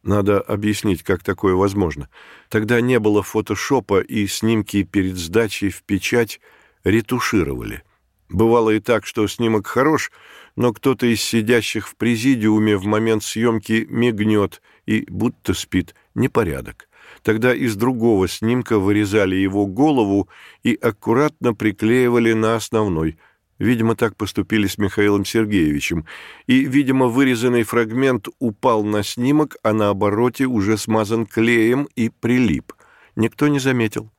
Надо 0.03 0.39
объяснить, 0.39 1.03
как 1.03 1.21
такое 1.21 1.53
возможно. 1.53 2.09
Тогда 2.49 2.81
не 2.81 2.97
было 2.97 3.21
фотошопа, 3.21 3.99
и 3.99 4.25
снимки 4.25 4.83
перед 4.83 5.17
сдачей 5.17 5.69
в 5.69 5.83
печать 5.83 6.39
ретушировали. 6.83 7.83
Бывало 8.29 8.71
и 8.71 8.79
так, 8.79 9.05
что 9.05 9.27
снимок 9.27 9.67
хорош, 9.67 10.11
но 10.55 10.73
кто-то 10.73 11.05
из 11.05 11.21
сидящих 11.21 11.87
в 11.87 11.95
президиуме 11.97 12.77
в 12.77 12.85
момент 12.85 13.23
съемки 13.23 13.85
мигнет 13.89 14.61
и 14.85 15.05
будто 15.09 15.53
спит. 15.53 15.95
Непорядок. 16.15 16.89
Тогда 17.23 17.53
из 17.53 17.75
другого 17.75 18.27
снимка 18.27 18.79
вырезали 18.79 19.35
его 19.35 19.65
голову 19.65 20.29
и 20.63 20.75
аккуратно 20.75 21.53
приклеивали 21.53 22.33
на 22.33 22.55
основной– 22.55 23.17
Видимо, 23.61 23.95
так 23.95 24.15
поступили 24.15 24.65
с 24.65 24.79
Михаилом 24.79 25.23
Сергеевичем. 25.23 26.07
И, 26.47 26.65
видимо, 26.65 27.05
вырезанный 27.05 27.61
фрагмент 27.61 28.27
упал 28.39 28.83
на 28.83 29.03
снимок, 29.03 29.55
а 29.61 29.71
на 29.71 29.89
обороте 29.89 30.45
уже 30.45 30.79
смазан 30.79 31.27
клеем 31.27 31.87
и 31.95 32.09
прилип. 32.09 32.73
Никто 33.15 33.47
не 33.49 33.59
заметил. 33.59 34.09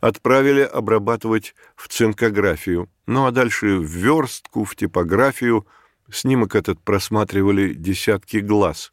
Отправили 0.00 0.60
обрабатывать 0.60 1.56
в 1.74 1.88
цинкографию. 1.88 2.88
Ну 3.08 3.26
а 3.26 3.32
дальше 3.32 3.78
в 3.78 3.84
верстку, 3.84 4.62
в 4.62 4.76
типографию. 4.76 5.66
Снимок 6.12 6.54
этот 6.54 6.80
просматривали 6.80 7.74
десятки 7.74 8.36
глаз. 8.36 8.92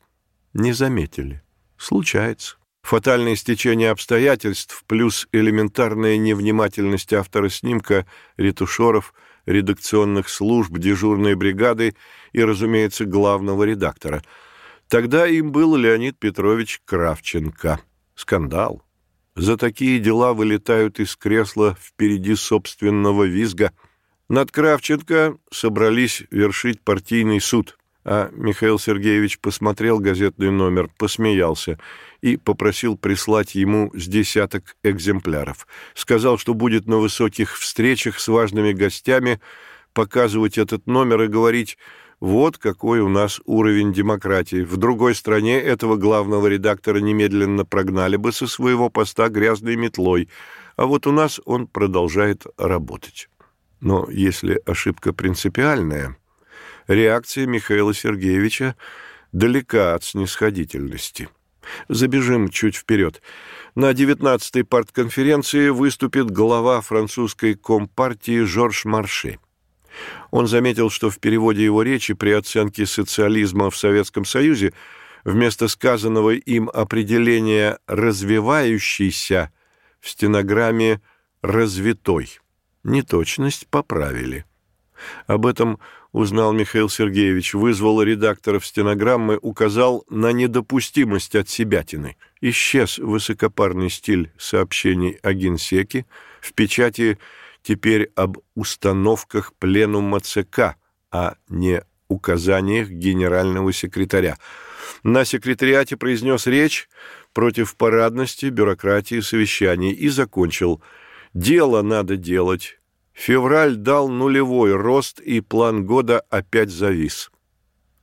Не 0.53 0.73
заметили. 0.73 1.41
Случается. 1.77 2.57
Фатальное 2.83 3.35
стечение 3.35 3.91
обстоятельств 3.91 4.83
плюс 4.87 5.27
элементарная 5.31 6.17
невнимательность 6.17 7.13
автора 7.13 7.49
снимка, 7.49 8.05
ретушеров– 8.37 9.13
редакционных 9.45 10.29
служб, 10.29 10.77
дежурной 10.77 11.35
бригады 11.35 11.95
и, 12.31 12.43
разумеется, 12.43 13.05
главного 13.05 13.63
редактора. 13.63 14.23
Тогда 14.87 15.27
им 15.27 15.51
был 15.51 15.75
Леонид 15.75 16.19
Петрович 16.19 16.81
Кравченко. 16.85 17.79
Скандал. 18.15 18.83
За 19.35 19.57
такие 19.57 19.99
дела 19.99 20.33
вылетают 20.33 20.99
из 20.99 21.15
кресла 21.15 21.77
впереди 21.79 22.35
собственного 22.35 23.23
визга. 23.23 23.71
Над 24.27 24.51
Кравченко 24.51 25.37
собрались 25.51 26.23
вершить 26.29 26.81
партийный 26.81 27.39
суд, 27.39 27.77
а 28.03 28.29
Михаил 28.33 28.79
Сергеевич 28.79 29.39
посмотрел 29.39 29.99
газетный 29.99 30.51
номер, 30.51 30.89
посмеялся– 30.97 31.79
и 32.21 32.37
попросил 32.37 32.97
прислать 32.97 33.55
ему 33.55 33.91
с 33.93 34.07
десяток 34.07 34.75
экземпляров. 34.83 35.67
Сказал, 35.95 36.37
что 36.37 36.53
будет 36.53 36.87
на 36.87 36.97
высоких 36.97 37.57
встречах 37.57 38.19
с 38.19 38.27
важными 38.27 38.71
гостями 38.71 39.41
показывать 39.93 40.57
этот 40.57 40.87
номер 40.87 41.23
и 41.23 41.27
говорить 41.27 41.77
«Вот 42.19 42.59
какой 42.59 42.99
у 42.99 43.09
нас 43.09 43.41
уровень 43.45 43.91
демократии. 43.91 44.63
В 44.63 44.77
другой 44.77 45.15
стране 45.15 45.59
этого 45.59 45.95
главного 45.95 46.47
редактора 46.47 46.99
немедленно 46.99 47.65
прогнали 47.65 48.15
бы 48.15 48.31
со 48.31 48.45
своего 48.45 48.89
поста 48.89 49.27
грязной 49.27 49.75
метлой, 49.75 50.29
а 50.75 50.85
вот 50.85 51.07
у 51.07 51.11
нас 51.11 51.41
он 51.45 51.67
продолжает 51.67 52.45
работать». 52.57 53.27
Но 53.79 54.07
если 54.11 54.61
ошибка 54.67 55.11
принципиальная, 55.11 56.15
реакция 56.93 57.45
Михаила 57.45 57.93
Сергеевича 57.93 58.75
далека 59.31 59.95
от 59.95 60.03
снисходительности– 60.03 61.29
Забежим 61.87 62.49
чуть 62.49 62.75
вперед. 62.75 63.21
На 63.75 63.91
19-й 63.91 64.63
партконференции 64.63 65.69
выступит 65.69 66.29
глава 66.29 66.81
французской 66.81 67.55
компартии 67.55 68.43
Жорж 68.43 68.85
Марше. 68.85 69.39
Он 70.31 70.47
заметил, 70.47 70.89
что 70.89 71.09
в 71.09 71.19
переводе 71.19 71.63
его 71.63 71.83
речи 71.83 72.13
при 72.13 72.31
оценке 72.31 72.85
социализма 72.85 73.69
в 73.69 73.77
Советском 73.77 74.25
Союзе 74.25 74.73
вместо 75.23 75.67
сказанного 75.67 76.31
им 76.31 76.69
определения 76.73 77.77
«развивающийся» 77.87 79.51
в 79.99 80.09
стенограмме 80.09 81.01
«развитой». 81.41 82.39
Неточность 82.83 83.67
поправили. 83.67 84.45
Об 85.27 85.45
этом 85.45 85.79
узнал 86.11 86.53
Михаил 86.53 86.89
Сергеевич, 86.89 87.53
вызвал 87.53 88.01
редакторов 88.01 88.65
стенограммы, 88.65 89.37
указал 89.41 90.05
на 90.09 90.31
недопустимость 90.31 91.35
от 91.35 91.49
себятины. 91.49 92.17
Исчез 92.41 92.97
высокопарный 92.97 93.89
стиль 93.89 94.31
сообщений 94.37 95.17
о 95.21 95.33
генсеке, 95.33 96.05
в 96.41 96.53
печати 96.53 97.17
теперь 97.63 98.11
об 98.15 98.39
установках 98.55 99.53
пленума 99.59 100.19
ЦК, 100.19 100.75
а 101.11 101.35
не 101.49 101.83
указаниях 102.07 102.89
генерального 102.89 103.71
секретаря. 103.71 104.37
На 105.03 105.23
секретариате 105.23 105.95
произнес 105.95 106.45
речь 106.47 106.89
против 107.33 107.75
парадности, 107.75 108.47
бюрократии, 108.47 109.21
совещаний 109.21 109.91
и 109.91 110.09
закончил 110.09 110.81
«Дело 111.33 111.81
надо 111.81 112.17
делать, 112.17 112.80
Февраль 113.13 113.75
дал 113.75 114.09
нулевой 114.09 114.73
рост, 114.75 115.19
и 115.19 115.41
план 115.41 115.85
года 115.85 116.21
опять 116.29 116.69
завис. 116.69 117.31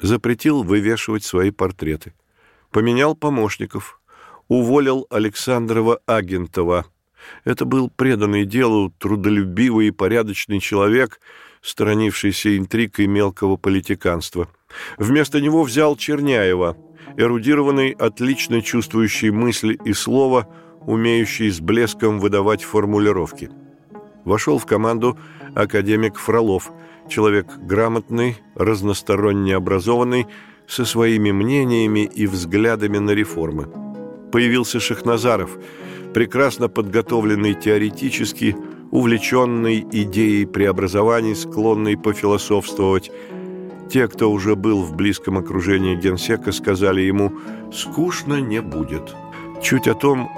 Запретил 0.00 0.62
вывешивать 0.62 1.24
свои 1.24 1.50
портреты. 1.50 2.14
Поменял 2.70 3.14
помощников. 3.14 4.00
уволил 4.48 5.06
Александрова 5.10 6.00
Агентова. 6.06 6.86
Это 7.44 7.66
был 7.66 7.90
преданный 7.90 8.46
делу, 8.46 8.90
трудолюбивый 8.98 9.88
и 9.88 9.90
порядочный 9.90 10.58
человек, 10.58 11.20
сторонившийся 11.60 12.56
интриг 12.56 12.98
и 13.00 13.06
мелкого 13.06 13.56
политиканства. 13.56 14.48
Вместо 14.96 15.40
него 15.40 15.64
взял 15.64 15.96
Черняева, 15.96 16.78
эрудированный, 17.18 17.90
отлично 17.90 18.62
чувствующий 18.62 19.30
мысли 19.30 19.78
и 19.84 19.92
слова, 19.92 20.48
умеющий 20.80 21.50
с 21.50 21.60
блеском 21.60 22.18
выдавать 22.18 22.62
формулировки. 22.62 23.50
Вошел 24.28 24.58
в 24.58 24.66
команду 24.66 25.16
академик 25.54 26.18
Фролов, 26.18 26.70
человек 27.08 27.46
грамотный, 27.56 28.36
разносторонне 28.54 29.56
образованный, 29.56 30.26
со 30.66 30.84
своими 30.84 31.32
мнениями 31.32 32.00
и 32.00 32.26
взглядами 32.26 32.98
на 32.98 33.12
реформы. 33.12 33.68
Появился 34.30 34.80
Шахназаров, 34.80 35.56
прекрасно 36.12 36.68
подготовленный 36.68 37.54
теоретически, 37.54 38.54
увлеченный 38.90 39.86
идеей 39.90 40.44
преобразований, 40.44 41.34
склонный 41.34 41.96
пофилософствовать. 41.96 43.10
Те, 43.90 44.08
кто 44.08 44.30
уже 44.30 44.56
был 44.56 44.82
в 44.82 44.94
близком 44.94 45.38
окружении 45.38 45.96
генсека, 45.96 46.52
сказали 46.52 47.00
ему 47.00 47.32
«скучно 47.72 48.42
не 48.42 48.60
будет». 48.60 49.16
Чуть 49.62 49.88
о 49.88 49.94
том, 49.94 50.28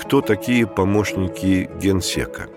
кто 0.00 0.20
такие 0.20 0.66
помощники 0.66 1.70
генсека. 1.80 2.48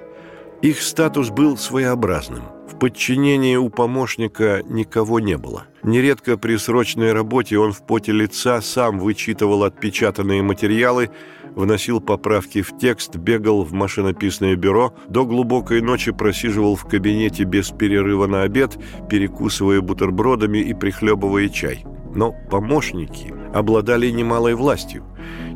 Их 0.63 0.81
статус 0.81 1.29
был 1.29 1.57
своеобразным– 1.57 2.43
в 2.73 2.79
подчинении 2.79 3.55
у 3.55 3.69
помощника 3.69 4.63
никого 4.67 5.19
не 5.19 5.37
было. 5.37 5.65
Нередко 5.83 6.37
при 6.37 6.57
срочной 6.57 7.13
работе 7.13 7.59
он 7.59 7.71
в 7.71 7.85
поте 7.85 8.11
лица 8.11 8.61
сам 8.61 8.99
вычитывал 8.99 9.63
отпечатанные 9.63 10.41
материалы, 10.41 11.11
вносил 11.55 12.01
поправки 12.01 12.63
в 12.63 12.75
текст, 12.77 13.15
бегал 13.15 13.63
в 13.63 13.73
машинописное 13.73 14.55
бюро, 14.55 14.95
до 15.07 15.25
глубокой 15.25 15.81
ночи 15.81 16.11
просиживал 16.11 16.75
в 16.75 16.85
кабинете 16.85 17.43
без 17.43 17.69
перерыва 17.69 18.25
на 18.25 18.41
обед, 18.41 18.79
перекусывая 19.07 19.81
бутербродами 19.81 20.57
и 20.57 20.73
прихлебывая 20.73 21.49
чай. 21.49 21.85
Но 22.15 22.31
помощники 22.49 23.33
обладали 23.53 24.09
немалой 24.09 24.55
властью. 24.55 25.05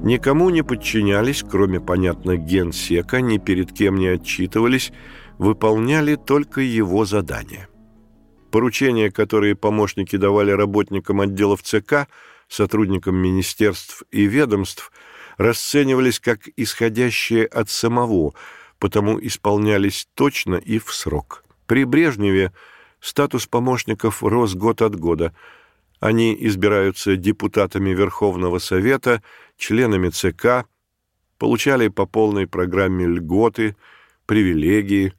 Никому 0.04 0.50
не 0.50 0.63
подчинялись, 0.63 1.43
кроме, 1.43 1.80
понятно, 1.80 2.38
генсека, 2.38 3.22
ни 3.22 3.38
перед 3.38 3.72
кем 3.72 3.96
не 3.96 4.08
отчитывались, 4.08 4.91
выполняли 5.38 6.15
только 6.15 6.62
его 6.62 7.06
задания. 7.06 7.67
Поручения, 8.52 9.12
которые 9.12 9.56
помощники 9.56 10.15
давали 10.15 10.52
работникам 10.52 11.22
отделов 11.22 11.62
ЦК, 11.63 12.08
сотрудникам 12.48 13.15
министерств 13.15 14.04
и 14.12 14.26
ведомств, 14.26 14.91
расценивались 15.38 16.20
как 16.20 16.50
исходящие 16.56 17.46
от 17.46 17.70
самого, 17.70 18.34
потому 18.80 19.20
исполнялись 19.20 20.08
точно 20.15 20.56
и 20.56 20.80
в 20.80 20.93
срок. 20.93 21.43
При 21.65 21.84
Брежневе 21.84 22.54
статус 23.00 23.48
помощников 23.48 24.24
рос 24.24 24.56
год 24.56 24.82
от 24.82 24.96
года. 24.96 25.34
Они 26.00 26.36
избираются 26.40 27.16
депутатами 27.16 27.90
Верховного 27.92 28.60
Совета, 28.60 29.24
членами 29.58 30.10
ЦК, 30.10 30.68
получали 31.38 31.88
по 31.88 32.06
полной 32.06 32.48
программе 32.48 33.06
льготы, 33.06 33.76
привилегии, 34.26 35.14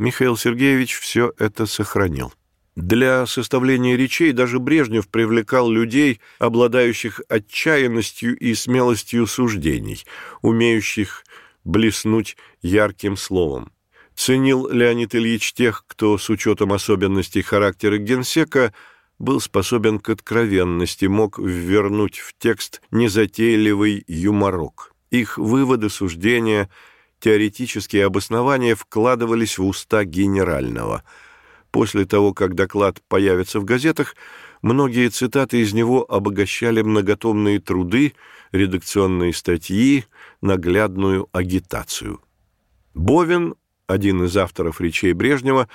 Михаил 0.00 0.38
Сергеевич 0.38 0.94
все 0.98 1.34
это 1.38 1.66
сохранил. 1.66 2.32
Для 2.74 3.26
составления 3.26 3.98
речей 3.98 4.32
даже 4.32 4.58
Брежнев 4.58 5.08
привлекал 5.08 5.70
людей, 5.70 6.22
обладающих 6.38 7.20
отчаянностью 7.28 8.34
и 8.34 8.54
смелостью 8.54 9.26
суждений, 9.26 10.06
умеющих 10.40 11.22
блеснуть 11.64 12.38
ярким 12.62 13.18
словом. 13.18 13.72
Ценил 14.14 14.70
Леонид 14.70 15.14
Ильич 15.14 15.52
тех, 15.52 15.84
кто 15.86 16.16
с 16.16 16.30
учетом 16.30 16.72
особенностей 16.72 17.42
характера 17.42 17.98
генсека 17.98 18.72
был 19.20 19.40
способен 19.40 20.00
к 20.00 20.08
откровенности, 20.08 21.04
мог 21.04 21.38
ввернуть 21.38 22.18
в 22.18 22.34
текст 22.36 22.82
незатейливый 22.90 24.02
юморок. 24.08 24.92
Их 25.10 25.38
выводы, 25.38 25.88
суждения– 25.88 26.68
теоретические 27.20 28.06
обоснования 28.06 28.74
вкладывались 28.74 29.58
в 29.58 29.64
уста 29.64 30.04
генерального. 30.04 31.04
После 31.70 32.04
того, 32.04 32.34
как 32.34 32.54
доклад 32.54 33.00
появится 33.06 33.60
в 33.60 33.64
газетах, 33.64 34.16
многие 34.62 35.08
цитаты 35.08 35.60
из 35.60 35.72
него 35.72 36.04
обогащали 36.10 36.82
многотомные 36.82 37.60
труды, 37.60 38.14
редакционные 38.50 39.32
статьи, 39.32 40.06
наглядную 40.40 41.28
агитацию. 41.32 42.20
Бовин, 42.94 43.54
один 43.86 44.24
из 44.24 44.36
авторов 44.36 44.80
речей 44.80 45.12
Брежнева, 45.12 45.68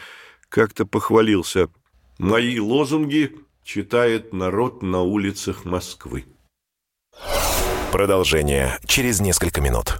как-то 0.49 0.85
похвалился 0.85 1.69
«Мои 2.17 2.59
лозунги 2.59 3.31
читает 3.63 4.31
народ 4.31 4.81
на 4.81 5.01
улицах 5.01 5.65
Москвы». 5.65 6.25
Продолжение 7.91 8.77
через 8.85 9.19
несколько 9.19 9.61
минут. 9.61 9.99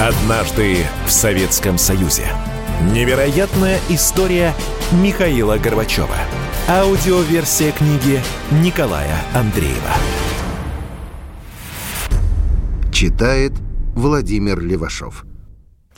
Однажды 0.00 0.86
в 1.06 1.10
Советском 1.10 1.76
Союзе. 1.76 2.26
Невероятная 2.92 3.78
история 3.88 4.54
Михаила 4.92 5.58
Горбачева. 5.58 6.16
Аудиоверсия 6.68 7.72
книги 7.72 8.20
Николая 8.62 9.18
Андреева. 9.34 9.94
Читает 12.92 13.52
Владимир 14.00 14.60
Левашов. 14.60 15.24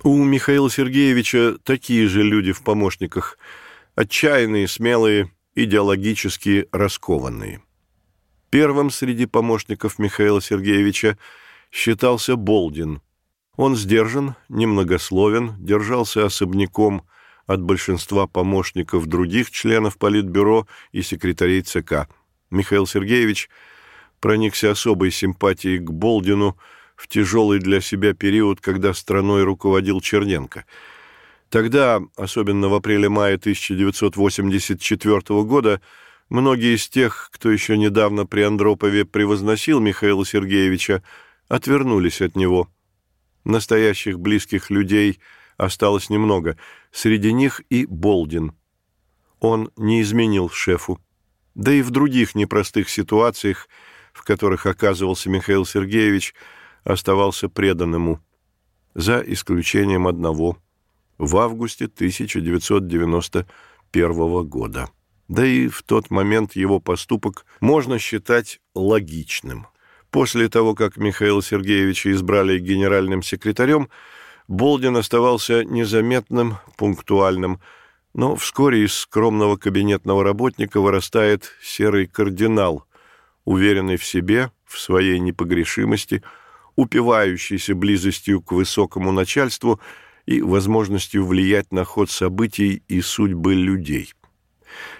У 0.03 0.25
Михаила 0.25 0.69
Сергеевича 0.69 1.57
такие 1.63 2.09
же 2.09 2.25
люди 2.25 2.51
в 2.51 2.63
помощниках. 2.63 3.39
Отчаянные, 3.95 4.67
смелые, 4.67 5.31
идеологически 5.55 6.67
раскованные. 6.73 7.63
Первым 8.51 8.91
среди 8.91 9.27
помощников 9.27 10.01
Михаила 10.01 10.43
Сергеевича 10.43 11.17
считался 11.71 12.37
Болдин– 12.37 13.01
он 13.57 13.77
сдержан, 13.77 14.35
немногословен, 14.49 15.55
держался 15.59 16.25
особняком 16.25 17.03
от 17.47 17.61
большинства 17.63 18.27
помощников 18.27 19.07
других 19.07 19.51
членов 19.51 19.99
Политбюро 19.99 20.67
и 20.91 21.03
секретарей 21.03 21.63
ЦК. 21.63 22.09
Михаил 22.51 22.87
Сергеевич 22.87 23.51
проникся 24.21 24.71
особой 24.71 25.11
симпатией 25.11 25.79
к 25.79 25.91
Болдину 25.91 26.57
в 27.03 27.09
тяжелый 27.09 27.59
для 27.59 27.81
себя 27.81 28.15
период, 28.15 28.61
когда 28.61 28.95
страной 28.95 29.43
руководил 29.43 30.01
Черненко. 30.01 30.65
Тогда, 31.51 32.01
особенно 32.17 32.69
в 32.69 32.75
апреле-мае 32.75 33.35
1984 33.35 35.43
года, 35.43 35.81
многие 36.29 36.77
из 36.77 36.89
тех, 36.89 37.29
кто 37.33 37.51
еще 37.51 37.77
недавно 37.77 38.25
при 38.25 38.43
Андропове 38.43 39.05
превозносил 39.05 39.81
Михаила 39.81 40.25
Сергеевича, 40.25 41.03
отвернулись 41.49 42.23
от 42.23 42.37
него– 42.37 42.69
Настоящих 43.45 44.21
близких 44.21 44.71
людей 44.71 45.19
осталось 45.57 46.11
немного, 46.11 46.57
среди 46.93 47.33
них 47.33 47.61
и 47.71 47.87
Болдин. 47.87 48.53
Он 49.41 49.71
не 49.77 50.01
изменил 50.03 50.49
шефу. 50.49 51.01
Да 51.55 51.73
и 51.73 51.83
в 51.83 51.91
других 51.91 52.35
непростых 52.35 52.89
ситуациях, 52.89 53.69
в 54.13 54.23
которых 54.23 54.67
оказывался 54.67 55.29
Михаил 55.29 55.67
Сергеевич, 55.67 56.35
оставался 56.85 57.49
предан 57.49 57.95
ему. 57.95 58.21
За 58.95 59.21
исключением 59.21 60.07
одного– 60.07 60.59
в 61.19 61.37
августе 61.37 61.85
1991 61.85 64.49
года. 64.49 64.89
Да 65.29 65.47
и 65.47 65.69
в 65.69 65.83
тот 65.85 66.11
момент 66.11 66.57
его 66.57 66.81
поступок 66.81 67.47
можно 67.61 68.01
считать 68.01 68.61
логичным. 68.75 69.69
После 70.11 70.49
того, 70.49 70.75
как 70.75 70.97
Михаила 70.97 71.41
Сергеевича 71.43 72.11
избрали 72.13 72.59
генеральным 72.59 73.23
секретарем, 73.23 73.89
Болдин 74.49 74.97
оставался 74.97 75.65
незаметным, 75.65 76.57
пунктуальным, 76.77 77.61
но 78.13 78.35
вскоре 78.37 78.85
из 78.85 78.93
скромного 78.93 79.57
кабинетного 79.57 80.23
работника 80.25 80.81
вырастает 80.81 81.53
серый 81.63 82.07
кардинал, 82.07 82.85
уверенный 83.45 83.97
в 83.97 84.05
себе, 84.05 84.51
в 84.67 84.79
своей 84.79 85.19
непогрешимости, 85.21 86.23
упивающийся 86.77 87.75
близостью 87.75 88.41
к 88.41 88.53
высокому 88.53 89.13
начальству 89.13 89.81
и 90.27 90.41
возможностью 90.41 91.27
влиять 91.27 91.73
на 91.73 91.85
ход 91.85 92.11
событий 92.11 92.83
и 92.89 93.01
судьбы 93.01 93.55
людей. 93.55 94.13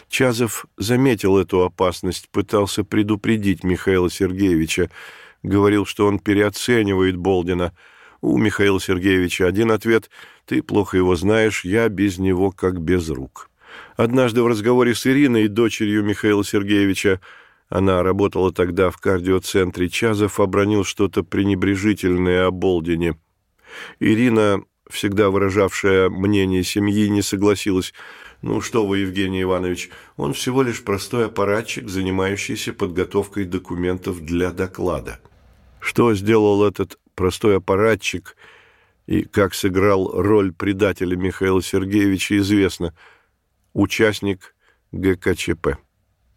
Чазов 0.09 0.67
заметил 0.77 1.39
эту 1.39 1.63
опасность, 1.63 2.29
пытался 2.31 2.85
предупредить 2.85 3.65
Михаила 3.65 4.11
Сергеевича, 4.11 4.91
говорил, 5.43 5.87
что 5.87 6.07
он 6.07 6.19
переоценивает 6.19 7.17
Болдина. 7.17 7.73
У 8.21 8.37
Михаила 8.37 8.81
Сергеевича 8.81 9.47
один 9.47 9.71
ответ– 9.71 10.11
«Ты 10.47 10.63
плохо 10.63 10.97
его 10.97 11.15
знаешь, 11.17 11.65
я 11.65 11.89
без 11.89 12.19
него 12.19 12.51
как 12.51 12.81
без 12.81 13.09
рук». 13.09 13.51
Однажды 13.97 14.43
в 14.43 14.47
разговоре 14.47 14.95
с 14.95 15.07
Ириной, 15.07 15.49
дочерью 15.49 16.05
Михаила 16.05 16.45
Сергеевича, 16.45 17.21
она 17.73 18.03
работала 18.03 18.53
тогда 18.53 18.91
в 18.91 18.99
кардиоцентре, 18.99 19.89
Чазов 19.89 20.41
обронил 20.41 20.85
что-то 20.85 21.23
пренебрежительное 21.23 22.49
о 22.49 22.51
Болдине. 22.51 23.19
Ирина, 23.99 24.63
всегда 24.91 25.31
выражавшая 25.31 26.11
мнение 26.11 26.65
семьи, 26.65 27.09
не 27.09 27.23
согласилась. 27.23 27.95
«Ну 28.43 28.61
что 28.61 28.87
вы, 28.87 28.99
Евгений 28.99 29.41
Иванович, 29.41 29.89
он 30.19 30.35
всего 30.35 30.63
лишь 30.63 30.85
простой 30.85 31.27
аппаратчик, 31.27 31.89
занимающийся 31.89 32.75
подготовкой 32.75 33.47
документов 33.47 34.21
для 34.21 34.51
доклада». 34.51 35.19
Что 35.81 36.13
сделал 36.15 36.67
этот 36.67 36.99
простой 37.15 37.57
аппаратчик 37.57 38.37
и 39.07 39.23
как 39.23 39.55
сыграл 39.55 40.11
роль 40.13 40.53
предателя 40.53 41.17
Михаила 41.17 41.63
Сергеевича, 41.63 42.37
известно. 42.37 42.95
Участник 43.73 44.55
ГКЧП. 44.93 45.79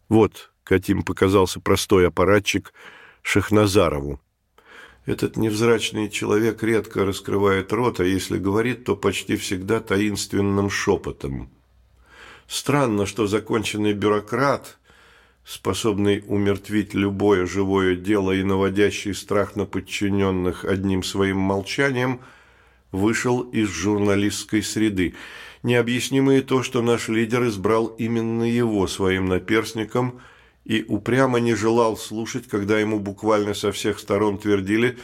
Вот 0.08 0.55
каким 0.66 1.04
показался 1.04 1.62
простой 1.62 2.08
аппаратчик 2.08 2.74
Шахназарову. 3.22 4.20
Этот 5.06 5.38
невзрачный 5.38 6.10
человек 6.10 6.64
редко 6.64 7.06
раскрывает 7.06 7.72
рот, 7.72 8.00
а 8.00 8.04
если 8.04 8.40
говорит, 8.40 8.84
то 8.84 8.96
почти 8.96 9.36
всегда 9.38 9.80
таинственным 9.80 10.70
шепотом. 10.72 11.50
Странно, 12.48 13.06
что 13.06 13.28
законченный 13.28 13.94
бюрократ, 13.94 14.80
способный 15.44 16.24
умертвить 16.28 16.96
любое 16.96 17.46
живое 17.46 17.96
дело 17.96 18.32
и 18.32 18.44
наводящий 18.44 19.14
страх 19.14 19.56
на 19.56 19.66
подчиненных 19.66 20.66
одним 20.66 21.04
своим 21.04 21.38
молчанием, 21.38 22.22
вышел 22.92 23.42
из 23.42 23.70
журналистской 23.70 24.64
среды. 24.64 25.14
Необъяснимо 25.62 26.36
и 26.36 26.42
то, 26.42 26.64
что 26.64 26.82
наш 26.82 27.10
лидер 27.10 27.48
избрал 27.48 27.88
именно 27.88 28.44
его 28.44 28.88
своим 28.88 29.28
наперсником– 29.28 30.20
и 30.66 30.84
упрямо 30.88 31.40
не 31.40 31.54
желал 31.54 31.96
слушать, 31.96 32.48
когда 32.48 32.80
ему 32.80 33.00
буквально 33.00 33.54
со 33.54 33.72
всех 33.72 34.00
сторон 34.00 34.40
твердили, 34.40 34.98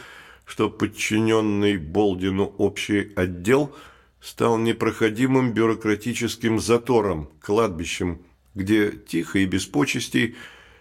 что 0.44 0.68
подчиненный 0.68 1.78
Болдину 1.78 2.46
общий 2.58 3.12
отдел 3.14 3.74
стал 4.20 4.58
непроходимым 4.58 5.52
бюрократическим 5.52 6.58
затором, 6.60 7.30
кладбищем, 7.40 8.22
где 8.54 8.90
тихо 8.90 9.38
и 9.38 9.46
без 9.46 9.64
почестей 9.64 10.36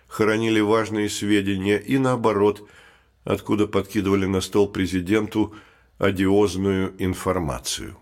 хоронили 0.07 0.59
важные 0.59 1.09
сведения 1.09 1.77
и 1.77 1.97
наоборот, 1.97 2.67
откуда 3.23 3.67
подкидывали 3.67 4.25
на 4.25 4.41
стол 4.41 4.67
президенту 4.67 5.55
одиозную 5.99 6.95
информацию. 6.97 7.97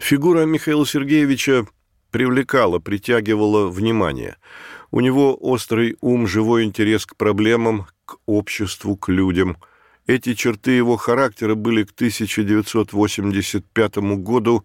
Фигура 0.00 0.46
Михаила 0.46 0.86
Сергеевича 0.86 1.66
привлекала, 2.10 2.78
притягивала 2.78 3.68
внимание– 3.68 4.36
у 4.90 5.00
него 5.00 5.36
острый 5.38 5.98
ум, 6.00 6.26
живой 6.26 6.64
интерес 6.64 7.04
к 7.04 7.14
проблемам, 7.16 7.86
к 8.04 8.16
обществу, 8.26 8.96
к 8.96 9.10
людям. 9.10 9.58
Эти 10.06 10.34
черты 10.34 10.70
его 10.70 10.96
характера 10.96 11.54
были 11.54 11.84
к 11.84 11.90
1985 11.90 13.96
году 14.22 14.64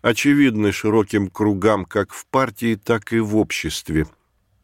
очевидны 0.00 0.70
широким 0.70 1.28
кругам 1.28 1.84
как 1.84 2.12
в 2.12 2.24
партии, 2.26 2.76
так 2.76 3.12
и 3.12 3.18
в 3.18 3.36
обществе. 3.36 4.06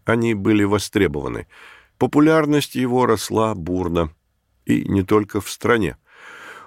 Они 0.04 0.34
были 0.34 0.62
востребованы. 0.62 1.48
Популярность 1.98 2.76
его 2.76 3.06
росла 3.06 3.56
бурно. 3.56 4.10
И 4.64 4.88
не 4.88 5.02
только 5.02 5.40
в 5.40 5.50
стране. 5.50 5.96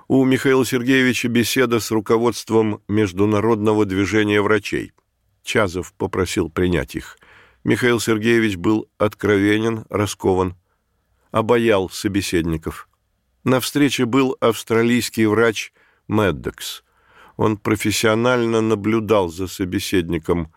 У 0.10 0.26
Михаила 0.26 0.66
Сергеевича 0.66 1.30
беседа 1.30 1.80
с 1.80 1.92
руководством 1.92 2.82
Международного 2.90 3.86
движения 3.86 4.42
врачей. 4.42 4.92
Чазов 5.44 5.94
попросил 5.94 6.50
принять 6.50 6.96
их– 6.96 7.18
Михаил 7.68 8.00
Сергеевич 8.00 8.56
был 8.56 8.90
откровенен, 8.98 9.84
раскован, 9.90 10.56
обаял 11.32 11.90
собеседников. 11.90 12.88
На 13.44 13.60
встрече 13.60 14.06
был 14.06 14.38
австралийский 14.40 15.26
врач 15.26 15.74
Меддекс. 16.08 16.86
Он 17.36 17.58
профессионально 17.58 18.62
наблюдал 18.62 19.28
за 19.28 19.48
собеседником. 19.48 20.54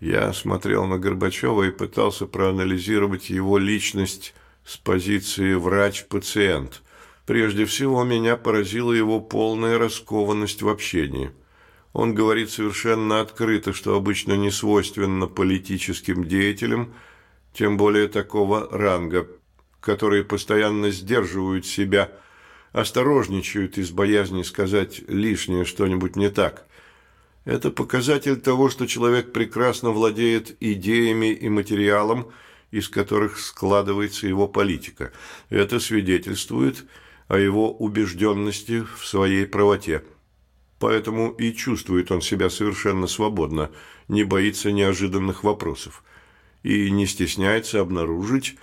Я 0.00 0.34
смотрел 0.34 0.84
на 0.84 0.98
Горбачева 0.98 1.62
и 1.62 1.70
пытался 1.70 2.26
проанализировать 2.26 3.30
его 3.30 3.56
личность 3.56 4.34
с 4.66 4.76
позиции 4.76 5.54
врач-пациент. 5.54 6.82
Прежде 7.24 7.64
всего, 7.64 8.04
меня 8.04 8.36
поразила 8.36 8.92
его 8.92 9.18
полная 9.18 9.78
раскованность 9.78 10.60
в 10.60 10.68
общении– 10.68 11.30
он 11.94 12.12
говорит 12.12 12.50
совершенно 12.50 13.20
открыто, 13.20 13.72
что 13.72 13.94
обычно 13.94 14.34
не 14.34 14.50
свойственно 14.50 15.28
политическим 15.28 16.24
деятелям, 16.24 16.92
тем 17.54 17.76
более 17.76 18.08
такого 18.08 18.68
ранга, 18.70 19.28
которые 19.80 20.24
постоянно 20.24 20.90
сдерживают 20.90 21.66
себя, 21.66 22.10
осторожничают 22.72 23.78
из 23.78 23.92
боязни 23.92 24.42
сказать 24.42 25.02
лишнее 25.08 25.64
что-нибудь 25.64 26.16
не 26.16 26.30
так. 26.30 26.66
Это 27.44 27.70
показатель 27.70 28.40
того, 28.40 28.70
что 28.70 28.86
человек 28.86 29.32
прекрасно 29.32 29.90
владеет 29.90 30.56
идеями 30.58 31.32
и 31.32 31.48
материалом, 31.48 32.32
из 32.72 32.88
которых 32.88 33.38
складывается 33.38 34.26
его 34.26 34.48
политика. 34.48 35.12
Это 35.48 35.78
свидетельствует 35.78 36.86
о 37.28 37.38
его 37.38 37.72
убежденности 37.72 38.84
в 38.96 39.06
своей 39.06 39.46
правоте 39.46 40.02
поэтому 40.78 41.30
и 41.30 41.52
чувствует 41.52 42.10
он 42.10 42.20
себя 42.20 42.50
совершенно 42.50 43.06
свободно, 43.06 43.70
не 44.08 44.24
боится 44.24 44.72
неожиданных 44.72 45.44
вопросов 45.44 46.02
и 46.62 46.90
не 46.90 47.06
стесняется 47.06 47.80
обнаружить, 47.80 48.56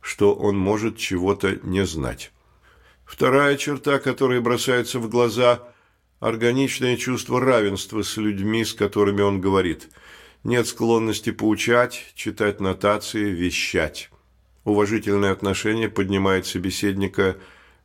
что 0.00 0.34
он 0.34 0.56
может 0.58 0.96
чего-то 0.96 1.58
не 1.62 1.84
знать. 1.84 2.32
Вторая 3.04 3.56
черта, 3.56 3.98
которая 3.98 4.40
бросается 4.40 4.98
в 4.98 5.08
глаза– 5.08 5.62
органичное 6.20 6.96
чувство 6.96 7.40
равенства 7.40 8.02
с 8.02 8.16
людьми, 8.16 8.64
с 8.64 8.72
которыми 8.72 9.20
он 9.20 9.40
говорит. 9.40 9.88
Нет 10.42 10.66
склонности 10.66 11.30
поучать, 11.30 12.12
читать 12.14 12.60
нотации, 12.60 13.30
вещать. 13.30 14.10
Уважительное 14.64 15.32
отношение 15.32 15.90
поднимает 15.90 16.46
собеседника 16.46 17.36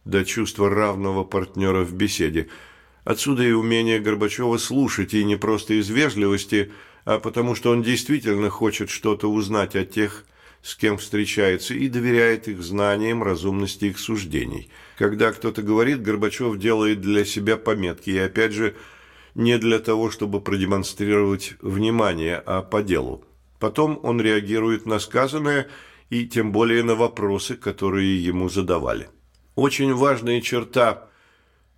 до 0.06 0.24
чувства 0.24 0.70
равного 0.70 1.24
партнера 1.24 1.84
в 1.84 1.94
беседе– 1.94 2.48
Отсюда 3.10 3.41
и 3.41 3.52
умение 3.52 4.00
Горбачева 4.00 4.58
слушать, 4.58 5.15
и 5.15 5.24
не 5.24 5.36
просто 5.36 5.74
из 5.74 5.89
вежливости, 5.89 6.72
а 7.06 7.17
потому 7.17 7.56
что 7.56 7.72
он 7.72 7.82
действительно 7.82 8.52
хочет 8.52 8.91
что-то 8.91 9.32
узнать 9.32 9.76
о 9.76 9.84
тех, 9.84 10.26
с 10.62 10.76
кем 10.76 11.00
встречается, 11.00 11.74
и 11.74 11.89
доверяет 11.89 12.48
их 12.48 12.62
знаниям, 12.62 13.24
разумности 13.24 13.86
их 13.86 13.98
суждений. 13.98 14.69
Когда 14.95 15.32
кто-то 15.32 15.63
говорит, 15.63 16.04
Горбачев 16.04 16.60
делает 16.60 17.02
для 17.02 17.26
себя 17.26 17.58
пометки, 17.58 18.12
и 18.12 18.17
опять 18.19 18.52
же, 18.52 18.76
не 19.34 19.58
для 19.58 19.80
того, 19.80 20.12
чтобы 20.12 20.39
продемонстрировать 20.39 21.56
внимание, 21.62 22.36
а 22.45 22.62
по 22.62 22.84
делу. 22.84 23.26
Потом 23.58 24.00
он 24.04 24.22
реагирует 24.22 24.86
на 24.86 25.00
сказанное 25.00 25.67
и 26.12 26.28
тем 26.28 26.52
более 26.52 26.84
на 26.84 26.93
вопросы, 26.93 27.56
которые 27.56 28.24
ему 28.24 28.50
задавали. 28.50 29.10
Очень 29.56 29.95
важная 29.95 30.41
черта 30.41 31.09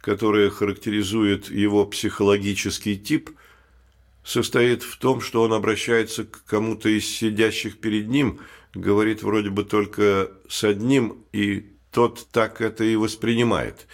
которое 0.02 0.50
характеризует 0.50 1.50
его 1.50 1.86
психологический 1.86 2.98
тип, 2.98 3.30
состоит 4.24 4.84
в 4.84 4.98
том, 4.98 5.22
что 5.22 5.44
он 5.44 5.54
обращается 5.54 6.26
к 6.26 6.44
кому-то 6.46 6.90
из 6.90 7.06
сидящих 7.08 7.80
перед 7.80 8.08
ним, 8.08 8.40
говорит 8.74 9.24
вроде 9.24 9.50
бы 9.50 9.64
только 9.64 10.32
с 10.50 10.64
одним, 10.64 11.24
и 11.32 11.68
тот 11.92 12.28
так 12.32 12.62
это 12.62 12.84
и 12.84 12.96
воспринимает. 12.96 13.88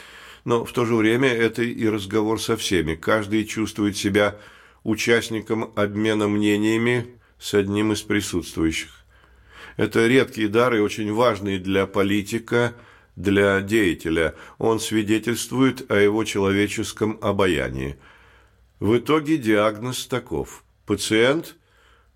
Но 0.45 0.63
в 0.63 0.71
то 0.71 0.85
же 0.85 0.95
время 0.95 1.29
это 1.29 1.61
и 1.61 1.87
разговор 1.87 2.41
со 2.41 2.55
всеми. 2.55 2.95
Каждый 2.95 3.43
чувствует 3.43 3.97
себя 3.97 4.37
участником 4.83 5.73
обмена 5.75 6.29
мнениями 6.29 7.07
с 7.37 7.53
одним 7.53 7.91
из 7.91 8.01
присутствующих. 8.01 9.03
Это 9.75 10.07
редкие 10.07 10.47
дары, 10.47 10.81
очень 10.81 11.11
важные 11.11 11.59
для 11.59 11.85
политика– 11.85 12.73
для 13.17 13.59
деятеля, 13.61 14.35
он 14.59 14.79
свидетельствует 14.79 15.91
о 15.91 15.95
его 15.95 16.23
человеческом 16.23 17.17
обаянии. 17.21 17.97
В 18.79 18.97
итоге 18.97 19.37
диагноз 19.37 20.05
таков. 20.05 20.63
Пациент 20.85 21.55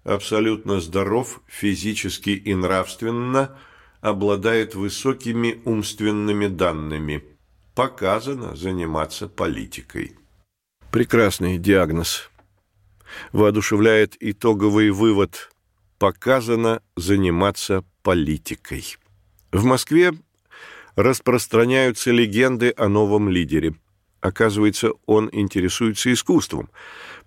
абсолютно 0.03 0.79
здоров 0.79 1.41
физически 1.47 2.29
и 2.29 2.53
нравственно, 2.53 3.57
обладает 3.99 4.75
высокими 4.75 5.61
умственными 5.65 6.47
данными. 6.47 7.23
Показано 7.75 8.55
заниматься 8.55 9.27
политикой. 9.27 10.15
Прекрасный 10.91 11.57
диагноз. 11.57 12.29
Воодушевляет 13.31 14.15
итоговый 14.19 14.91
вывод. 14.91 15.51
Показано 15.97 16.81
заниматься 16.95 17.83
политикой. 18.03 18.97
В 19.51 19.63
Москве 19.63 20.13
распространяются 20.95 22.12
легенды 22.12 22.73
о 22.75 22.88
новом 22.88 23.30
лидере. 23.30 23.75
Оказывается, 24.19 24.91
он 25.08 25.30
интересуется 25.32 26.13
искусством. 26.13 26.69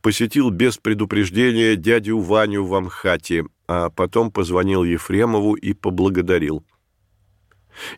Посетил 0.00 0.50
без 0.50 0.78
предупреждения 0.78 1.74
дядю 1.76 2.20
Ваню 2.20 2.64
в 2.64 2.74
Амхате, 2.74 3.46
а 3.66 3.90
потом 3.90 4.30
позвонил 4.30 4.84
Ефремову 4.84 5.54
и 5.54 5.72
поблагодарил. 5.72 6.64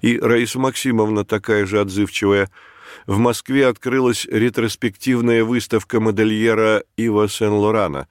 И 0.01 0.19
Раиса 0.19 0.59
Максимовна 0.59 1.25
такая 1.25 1.67
же 1.67 1.81
отзывчивая. 1.81 2.51
В 3.07 3.19
Москве 3.19 3.67
открылась 3.67 4.25
ретроспективная 4.25 5.45
выставка 5.45 6.01
модельера 6.01 6.83
Ива 6.97 7.29
Сен-Лорана. 7.29 8.09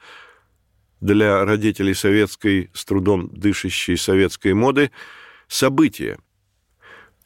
Для 1.02 1.44
родителей 1.44 1.96
советской, 1.96 2.70
с 2.74 2.86
трудом 2.86 3.30
дышащей 3.30 3.98
советской 3.98 4.54
моды, 4.54 4.92
событие– 5.48 6.20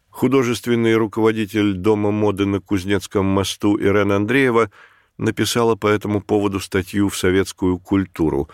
Художественный 0.10 0.96
руководитель 0.96 1.74
Дома 1.74 2.12
моды 2.12 2.46
на 2.46 2.60
Кузнецком 2.60 3.26
мосту 3.26 3.80
Ирена 3.80 4.18
Андреева 4.18 4.72
написала 5.18 5.76
по 5.76 5.88
этому 5.88 6.22
поводу 6.22 6.60
статью 6.60 7.10
в 7.10 7.18
«Советскую 7.18 7.78
культуру». 7.78 8.50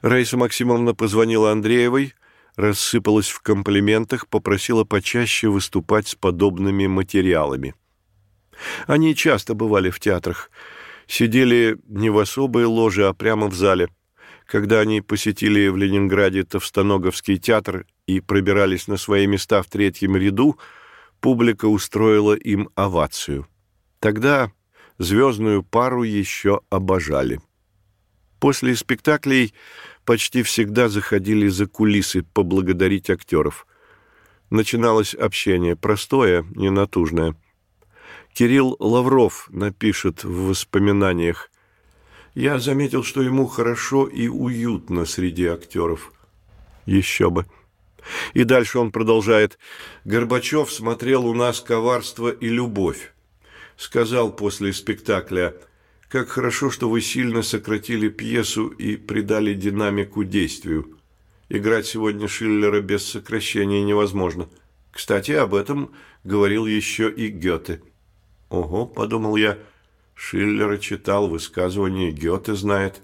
Раиса 0.00 0.36
Максимовна 0.36 0.94
позвонила 0.94 1.52
Андреевой, 1.52 2.14
рассыпалась 2.56 3.28
в 3.28 3.40
комплиментах, 3.40 4.26
попросила 4.28 4.84
почаще 4.84 5.48
выступать 5.48 6.08
с 6.08 6.14
подобными 6.14 6.86
материалами. 6.86 7.74
Они 8.86 9.14
часто 9.14 9.54
бывали 9.54 9.90
в 9.90 10.00
театрах, 10.00 10.50
сидели 11.06 11.78
не 11.88 12.08
в 12.08 12.18
особой 12.18 12.64
ложе, 12.64 13.06
а 13.06 13.12
прямо 13.12 13.48
в 13.48 13.54
зале. 13.54 13.88
Когда 14.46 14.80
они 14.80 15.02
посетили 15.02 15.68
в 15.68 15.76
Ленинграде 15.76 16.44
Товстоноговский 16.44 17.36
театр 17.36 17.84
и 18.06 18.20
пробирались 18.20 18.88
на 18.88 18.96
свои 18.96 19.26
места 19.26 19.62
в 19.62 19.66
третьем 19.66 20.16
ряду– 20.16 20.58
публика 21.20 21.66
устроила 21.66 22.34
им 22.34 22.68
овацию. 22.74 23.46
Тогда 24.00 24.52
звездную 24.98 25.62
пару 25.62 26.02
еще 26.02 26.60
обожали. 26.70 27.40
После 28.38 28.76
спектаклей 28.76 29.54
почти 30.04 30.42
всегда 30.42 30.88
заходили 30.88 31.48
за 31.48 31.66
кулисы 31.66 32.22
поблагодарить 32.22 33.10
актеров. 33.10 33.66
Начиналось 34.50 35.14
общение, 35.14 35.74
простое, 35.74 36.44
ненатужное. 36.54 37.34
Кирилл 38.32 38.76
Лавров 38.78 39.48
напишет 39.50 40.22
в 40.22 40.48
воспоминаниях 40.48 41.50
«Я 42.34 42.58
заметил, 42.58 43.02
что 43.02 43.22
ему 43.22 43.46
хорошо 43.46 44.06
и 44.06 44.28
уютно 44.28 45.06
среди 45.06 45.46
актеров». 45.46 46.12
Еще 46.84 47.30
бы. 47.30 47.46
И 48.34 48.44
дальше 48.44 48.78
он 48.78 48.92
продолжает. 48.92 49.58
Горбачев 50.04 50.70
смотрел 50.70 51.26
у 51.26 51.34
нас 51.34 51.60
коварство 51.60 52.28
и 52.28 52.48
любовь. 52.48 53.12
Сказал 53.76 54.34
после 54.34 54.72
спектакля, 54.72 55.54
как 56.08 56.28
хорошо, 56.28 56.70
что 56.70 56.88
вы 56.88 57.00
сильно 57.00 57.42
сократили 57.42 58.08
пьесу 58.08 58.68
и 58.68 58.96
придали 58.96 59.54
динамику 59.54 60.24
действию. 60.24 60.98
Играть 61.48 61.86
сегодня 61.86 62.28
Шиллера 62.28 62.80
без 62.80 63.04
сокращения 63.04 63.82
невозможно. 63.82 64.48
Кстати, 64.90 65.32
об 65.32 65.54
этом 65.54 65.92
говорил 66.24 66.66
еще 66.66 67.10
и 67.10 67.28
Гёте. 67.28 67.82
Ого, 68.48 68.86
подумал 68.86 69.36
я, 69.36 69.58
Шиллера 70.14 70.78
читал, 70.78 71.28
высказывания 71.28 72.10
Гёте 72.10 72.54
знает. 72.54 73.02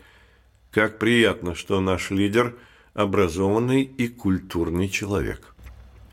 Как 0.71 0.99
приятно, 0.99 1.55
что 1.55 1.81
наш 1.81 2.11
лидер– 2.11 2.57
образованный 2.95 3.83
и 3.83 4.09
культурный 4.09 4.89
человек. 4.89 5.55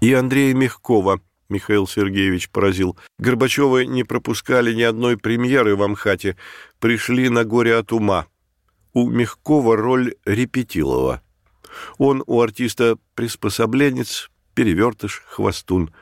И 0.01 0.13
Андрея 0.13 0.53
Мягкова 0.53 1.21
Михаил 1.49 1.87
Сергеевич 1.87 2.49
поразил. 2.49 2.97
Горбачевы 3.17 3.85
не 3.87 4.03
пропускали 4.03 4.73
ни 4.73 4.83
одной 4.83 5.17
премьеры 5.17 5.75
в 5.75 5.81
Амхате, 5.81 6.37
пришли 6.79 7.27
на 7.29 7.43
горе 7.43 7.75
от 7.75 7.91
ума. 7.91 8.27
У 8.93 9.09
Мягкова 9.09 9.75
роль 9.75 10.15
Репетилова. 10.25 11.21
Он 11.97 12.23
у 12.25 12.41
артиста 12.41 12.97
приспособленец, 13.15 14.29
перевертыш, 14.53 15.23
хвостун. 15.27 15.93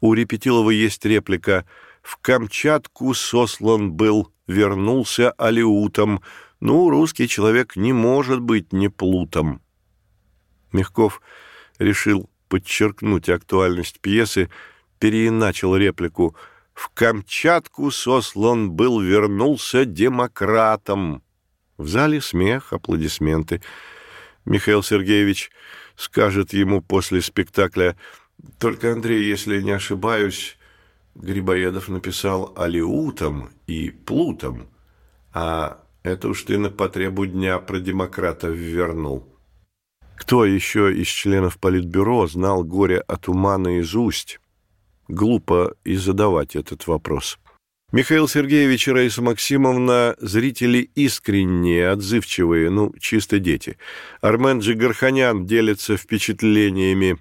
У 0.00 0.14
Репетилова 0.14 0.70
есть 0.70 1.04
реплика 1.04 1.66
«В 2.02 2.16
Камчатку 2.18 3.14
сослан 3.14 3.92
был, 3.92 4.32
вернулся 4.46 5.32
алиутом». 5.32 6.22
Ну, 6.60 6.88
русский 6.88 7.28
человек 7.28 7.76
не 7.76 7.92
может 7.92 8.40
быть 8.40 8.72
не 8.72 8.88
плутом. 8.88 9.60
Мягков 10.74 11.22
решил 11.78 12.28
подчеркнуть 12.48 13.28
актуальность 13.30 14.00
пьесы, 14.00 14.50
переиначил 14.98 15.76
реплику 15.76 16.36
«В 16.74 16.88
Камчатку 16.90 17.90
сослан 17.90 18.72
был, 18.72 19.00
вернулся 19.00 19.84
демократом». 19.84 21.22
В 21.78 21.88
зале 21.88 22.20
смех, 22.20 22.72
аплодисменты. 22.72 23.62
Михаил 24.44 24.82
Сергеевич 24.82 25.50
скажет 25.96 26.52
ему 26.52 26.82
после 26.82 27.22
спектакля 27.22 27.96
«Только, 28.58 28.92
Андрей, 28.92 29.24
если 29.24 29.62
не 29.62 29.70
ошибаюсь, 29.70 30.58
Грибоедов 31.14 31.88
написал 31.88 32.52
алиутом 32.56 33.50
и 33.68 33.90
плутом, 33.90 34.68
а 35.32 35.80
это 36.02 36.28
уж 36.28 36.42
ты 36.42 36.58
на 36.58 36.70
потребу 36.70 37.26
дня 37.26 37.60
про 37.60 37.78
демократа 37.78 38.48
ввернул». 38.48 39.33
Кто 40.16 40.44
еще 40.44 40.94
из 40.94 41.08
членов 41.08 41.58
Политбюро 41.58 42.26
знал 42.26 42.64
горе 42.64 43.00
от 43.00 43.28
ума 43.28 43.58
наизусть? 43.58 44.40
Глупо 45.08 45.74
и 45.84 45.96
задавать 45.96 46.56
этот 46.56 46.86
вопрос. 46.86 47.38
Михаил 47.92 48.26
Сергеевич 48.26 48.88
и 48.88 48.92
Раиса 48.92 49.22
Максимовна– 49.22 50.16
зрители 50.18 50.90
искренние, 50.96 51.90
отзывчивые, 51.90 52.70
ну, 52.70 52.92
чисто 52.98 53.38
дети. 53.38 53.76
Армен 54.20 54.60
Джигарханян 54.60 55.46
делится 55.46 55.96
впечатлениями. 55.96 57.18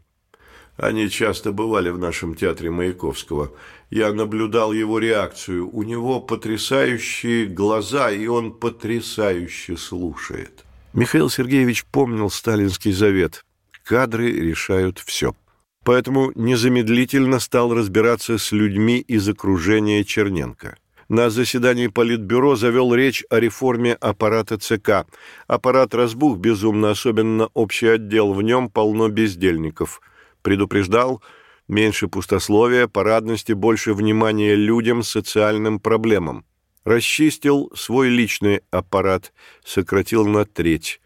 Они 0.78 1.10
часто 1.10 1.52
бывали 1.52 1.90
в 1.90 2.00
нашем 2.00 2.34
театре 2.34 2.72
Маяковского. 2.72 3.52
Я 3.92 4.12
наблюдал 4.14 4.74
его 4.74 4.98
реакцию. 4.98 5.70
У 5.72 5.84
него 5.84 6.20
потрясающие 6.20 7.46
глаза, 7.46 8.10
и 8.10 8.26
он 8.26 8.52
потрясающе 8.54 9.78
слушает. 9.78 10.63
Михаил 10.94 11.28
Сергеевич 11.28 11.86
помнил 11.86 12.30
сталинский 12.30 12.92
завет 12.92 13.44
«Кадры 13.84 14.32
решают 14.32 15.00
все». 15.00 15.36
Поэтому 15.84 16.32
незамедлительно 16.36 17.40
стал 17.40 17.74
разбираться 17.74 18.38
с 18.38 18.52
людьми 18.52 19.00
из 19.00 19.28
окружения 19.28 20.04
Черненко. 20.04 20.78
На 21.10 21.32
заседании 21.32 21.88
Политбюро 21.88 22.56
завел 22.56 22.94
речь 22.94 23.26
о 23.32 23.40
реформе 23.40 23.96
аппарата 23.96 24.60
ЦК. 24.60 25.08
Аппарат 25.48 25.96
разбух 25.96 26.38
безумно, 26.38 26.92
особенно 26.92 27.50
общий 27.56 27.88
отдел, 27.88 28.32
в 28.34 28.44
нем 28.44 28.70
полно 28.70 29.10
бездельников. 29.10 30.00
Предупреждал, 30.44 31.24
меньше 31.68 32.08
пустословия, 32.08 32.88
парадности, 32.88 33.54
больше 33.54 33.96
внимания 33.96 34.56
людям, 34.56 35.02
социальным 35.02 35.80
проблемам 35.80 36.46
расчистил 36.84 37.72
свой 37.76 38.10
личный 38.10 38.62
аппарат, 38.72 39.34
сократил 39.64 40.26
на 40.26 40.46
треть, 40.46 41.02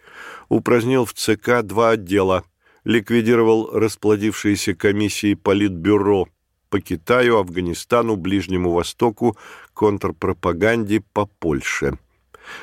упразднил 0.49 1.05
в 1.05 1.13
ЦК 1.13 1.61
два 1.63 1.91
отдела, 1.91 2.43
ликвидировал 2.83 3.69
расплодившиеся 3.71 4.75
комиссии 4.75 5.33
Политбюро 5.33 6.27
по 6.69 6.81
Китаю, 6.81 7.37
Афганистану, 7.37 8.15
Ближнему 8.15 8.71
Востоку, 8.71 9.37
контрпропаганде 9.73 11.01
по 11.13 11.25
Польше. 11.25 11.97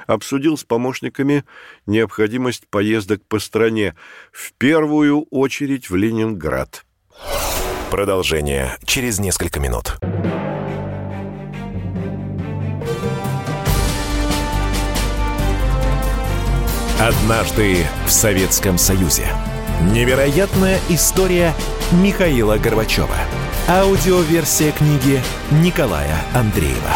Обсудил 0.06 0.56
с 0.56 0.64
помощниками 0.64 1.44
необходимость 1.86 2.66
поездок 2.68 3.22
по 3.28 3.38
стране, 3.38 3.94
в 4.32 4.52
первую 4.54 5.22
очередь 5.30 5.90
в 5.90 5.96
Ленинград. 5.96 6.84
Продолжение 7.90 8.76
через 8.84 9.18
несколько 9.18 9.60
минут. 9.60 9.98
Однажды 17.00 17.78
в 18.06 18.10
Советском 18.10 18.78
Союзе. 18.78 19.26
Невероятная 19.92 20.78
история 20.88 21.52
Михаила 21.90 22.56
Горбачева. 22.56 23.16
Аудиоверсия 23.68 24.70
книги 24.70 25.20
Николая 25.50 26.16
Андреева. 26.32 26.94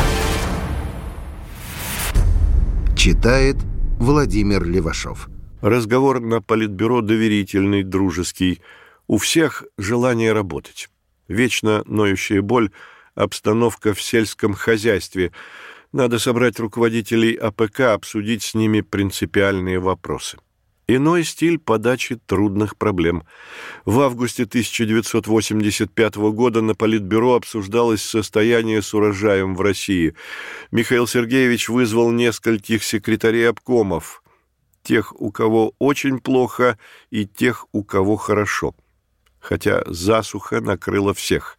Читает 2.96 3.56
Владимир 3.98 4.64
Левашов. 4.64 5.28
Разговор 5.62 6.20
на 6.20 6.40
политбюро 6.40 7.00
доверительный, 7.00 7.82
дружеский. 7.82 8.62
У 9.08 9.18
всех 9.18 9.64
желание 9.78 10.32
работать. 10.32 10.90
Вечно 11.26 11.82
ноющая 11.86 12.40
боль, 12.40 12.70
обстановка 13.16 13.94
в 13.94 14.00
сельском 14.00 14.54
хозяйстве– 14.54 15.32
надо 15.92 16.18
собрать 16.18 16.58
руководителей 16.58 17.34
АПК, 17.34 17.80
обсудить 17.80 18.42
с 18.42 18.54
ними 18.54 18.80
принципиальные 18.80 19.78
вопросы. 19.78 20.38
Иной 20.90 21.24
стиль 21.24 21.58
подачи 21.58 22.16
трудных 22.16 22.78
проблем. 22.78 23.24
В 23.84 24.00
августе 24.00 24.44
1985 24.44 26.16
года 26.16 26.62
на 26.62 26.74
Политбюро 26.74 27.34
обсуждалось 27.34 28.02
состояние 28.02 28.80
с 28.80 28.94
урожаем 28.94 29.54
в 29.54 29.60
России. 29.60 30.14
Михаил 30.70 31.06
Сергеевич 31.06 31.68
вызвал 31.68 32.10
нескольких 32.10 32.82
секретарей 32.82 33.50
обкомов, 33.50 34.22
тех, 34.82 35.12
у 35.20 35.30
кого 35.30 35.74
очень 35.78 36.20
плохо, 36.20 36.78
и 37.10 37.26
тех, 37.26 37.66
у 37.72 37.84
кого 37.84 38.16
хорошо. 38.16 38.74
Хотя 39.40 39.82
засуха 39.86 40.62
накрыла 40.62 41.12
всех. 41.12 41.58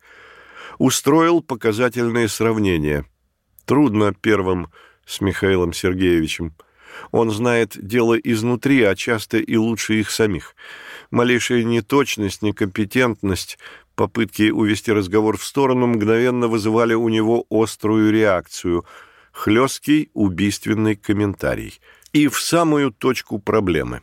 Устроил 0.79 1.43
показательные 1.43 2.27
сравнения. 2.29 3.05
Трудно 3.69 4.15
первым 4.15 4.69
с 5.05 5.21
Михаилом 5.21 5.73
Сергеевичем– 5.73 6.55
он 7.11 7.29
знает 7.29 7.77
дело 7.79 8.15
изнутри, 8.15 8.81
а 8.81 8.95
часто 8.95 9.37
и 9.37 9.55
лучше 9.57 9.99
их 9.99 10.09
самих. 10.09 10.55
Малейшая 11.11 11.63
неточность, 11.63 12.41
некомпетентность, 12.41 13.59
попытки 13.93 14.49
увести 14.49 14.91
разговор 14.91 15.37
в 15.37 15.43
сторону 15.43 15.85
мгновенно 15.85 16.47
вызывали 16.47 16.95
у 16.95 17.09
него 17.09 17.45
острую 17.51 18.11
реакцию, 18.11 18.85
хлесткий 19.31 20.09
убийственный 20.15 20.95
комментарий. 20.95 21.79
И 22.11 22.27
в 22.27 22.41
самую 22.41 22.91
точку 22.91 23.37
проблемы, 23.37 24.01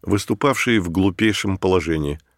выступавший 0.00 0.78
в 0.78 0.88
глупейшем 0.88 1.58
положении– 1.58 2.18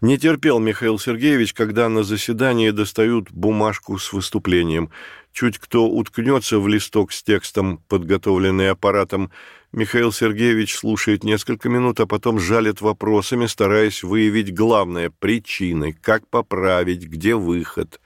не 0.00 0.16
терпел 0.16 0.58
Михаил 0.58 0.98
Сергеевич, 0.98 1.54
когда 1.54 1.88
на 1.88 2.02
заседании 2.02 2.70
достают 2.70 3.30
бумажку 3.30 3.98
с 3.98 4.12
выступлением. 4.12 4.90
Чуть 5.38 5.58
кто 5.58 5.86
уткнется 5.86 6.58
в 6.58 6.66
листок 6.66 7.12
с 7.12 7.22
текстом, 7.22 7.78
подготовленный 7.86 8.70
аппаратом, 8.70 9.30
Михаил 9.70 10.10
Сергеевич 10.10 10.74
слушает 10.74 11.22
несколько 11.22 11.68
минут, 11.68 12.00
а 12.00 12.06
потом 12.06 12.40
жалит 12.40 12.80
вопросами, 12.80 13.46
стараясь 13.46 14.02
выявить 14.02 14.52
главное– 14.52 15.10
причины, 15.20 15.92
как 15.92 16.26
поправить, 16.26 17.04
где 17.04 17.36
выход. 17.36 18.00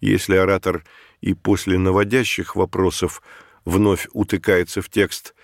Если 0.00 0.36
оратор 0.36 0.84
и 1.20 1.34
после 1.34 1.76
наводящих 1.76 2.56
вопросов 2.56 3.20
вновь 3.66 4.08
утыкается 4.14 4.80
в 4.80 4.88
текст, 4.88 5.34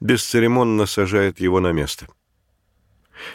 бесцеремонно 0.00 0.86
сажает 0.86 1.40
его 1.40 1.58
на 1.58 1.72
место. 1.72 2.06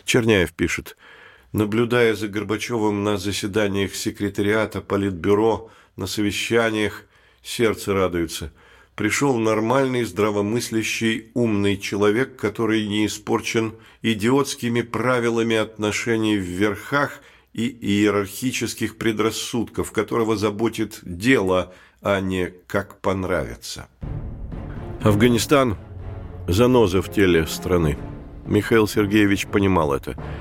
Черняев 0.05 0.53
пишет– 0.53 0.95
Наблюдая 1.51 2.15
за 2.15 2.27
Горбачевым 2.27 3.03
на 3.05 3.17
заседаниях 3.17 3.95
секретариата, 3.95 4.81
политбюро, 4.81 5.69
на 5.95 6.05
совещаниях, 6.05 7.05
сердце 7.45 7.93
радуется. 7.93 8.51
Пришел 8.95 9.37
нормальный, 9.37 10.03
здравомыслящий, 10.03 11.31
умный 11.33 11.77
человек, 11.77 12.35
который 12.37 12.87
не 12.87 13.05
испорчен 13.05 13.73
идиотскими 14.01 14.81
правилами 14.81 15.55
отношений 15.55 16.37
в 16.37 16.43
верхах 16.43 17.21
и 17.53 17.67
иерархических 17.67 18.97
предрассудков, 18.97 19.91
которого 19.91 20.35
заботит 20.37 20.99
дело, 21.03 21.73
а 22.01 22.19
не 22.19 22.51
как 22.67 22.99
понравится. 23.01 23.87
Афганистан– 25.01 25.77
заноза 26.47 27.01
в 27.01 27.11
теле 27.11 27.47
страны. 27.47 27.97
Михаил 28.45 28.87
Сергеевич 28.87 29.47
понимал 29.47 29.93
это– 29.93 30.15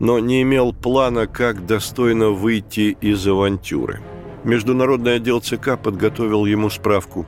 но 0.00 0.18
не 0.18 0.42
имел 0.42 0.72
плана, 0.72 1.26
как 1.28 1.66
достойно 1.66 2.30
выйти 2.30 2.96
из 3.00 3.24
авантюры. 3.26 4.00
Международный 4.44 5.16
отдел 5.16 5.40
ЦК 5.40 5.78
подготовил 5.82 6.46
ему 6.46 6.70
справку. 6.70 7.26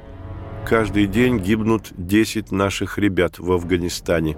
Каждый 0.67 1.07
день 1.07 1.39
гибнут 1.39 1.93
10 1.97 2.53
наших 2.53 2.99
ребят 2.99 3.39
в 3.39 3.53
Афганистане. 3.53 4.37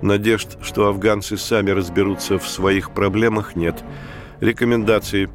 Надежд, 0.00 0.58
что 0.62 0.86
афганцы 0.86 1.36
сами 1.36 1.70
разберутся 1.70 2.38
в 2.38 2.48
своих 2.48 2.92
проблемах, 2.92 3.56
нет. 3.56 3.84
Рекомендации. 4.40 5.28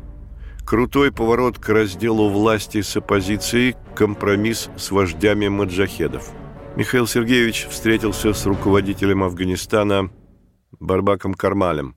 Крутой 0.66 1.12
поворот 1.12 1.60
к 1.60 1.70
разделу 1.70 2.30
власти 2.30 2.82
с 2.82 2.96
оппозицией, 2.96 3.76
компромисс 3.96 4.70
с 4.78 4.92
вождями 4.92 5.50
маджахедов. 5.50 6.32
Михаил 6.76 7.08
Сергеевич 7.08 7.68
встретился 7.70 8.34
с 8.34 8.46
руководителем 8.46 9.24
Афганистана 9.24 10.10
Барбаком 10.80 11.34
Кармалем 11.34 11.96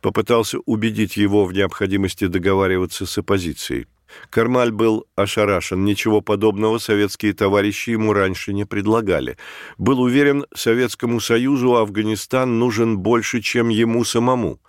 попытался 0.00 0.58
убедить 0.66 1.16
его 1.16 1.44
в 1.44 1.52
необходимости 1.52 2.26
договариваться 2.26 3.06
с 3.06 3.18
оппозицией. 3.18 3.86
Кармаль 4.30 4.70
был 4.70 5.06
ошарашен, 5.16 5.84
ничего 5.84 6.20
подобного 6.20 6.78
советские 6.78 7.32
товарищи 7.32 7.90
ему 7.90 8.12
раньше 8.12 8.52
не 8.52 8.64
предлагали. 8.64 9.36
Был 9.78 10.00
уверен, 10.00 10.46
Советскому 10.54 11.20
Союзу 11.20 11.76
Афганистан 11.76 12.58
нужен 12.58 12.98
больше, 12.98 13.40
чем 13.40 13.68
ему 13.68 14.04
самому. 14.04 14.60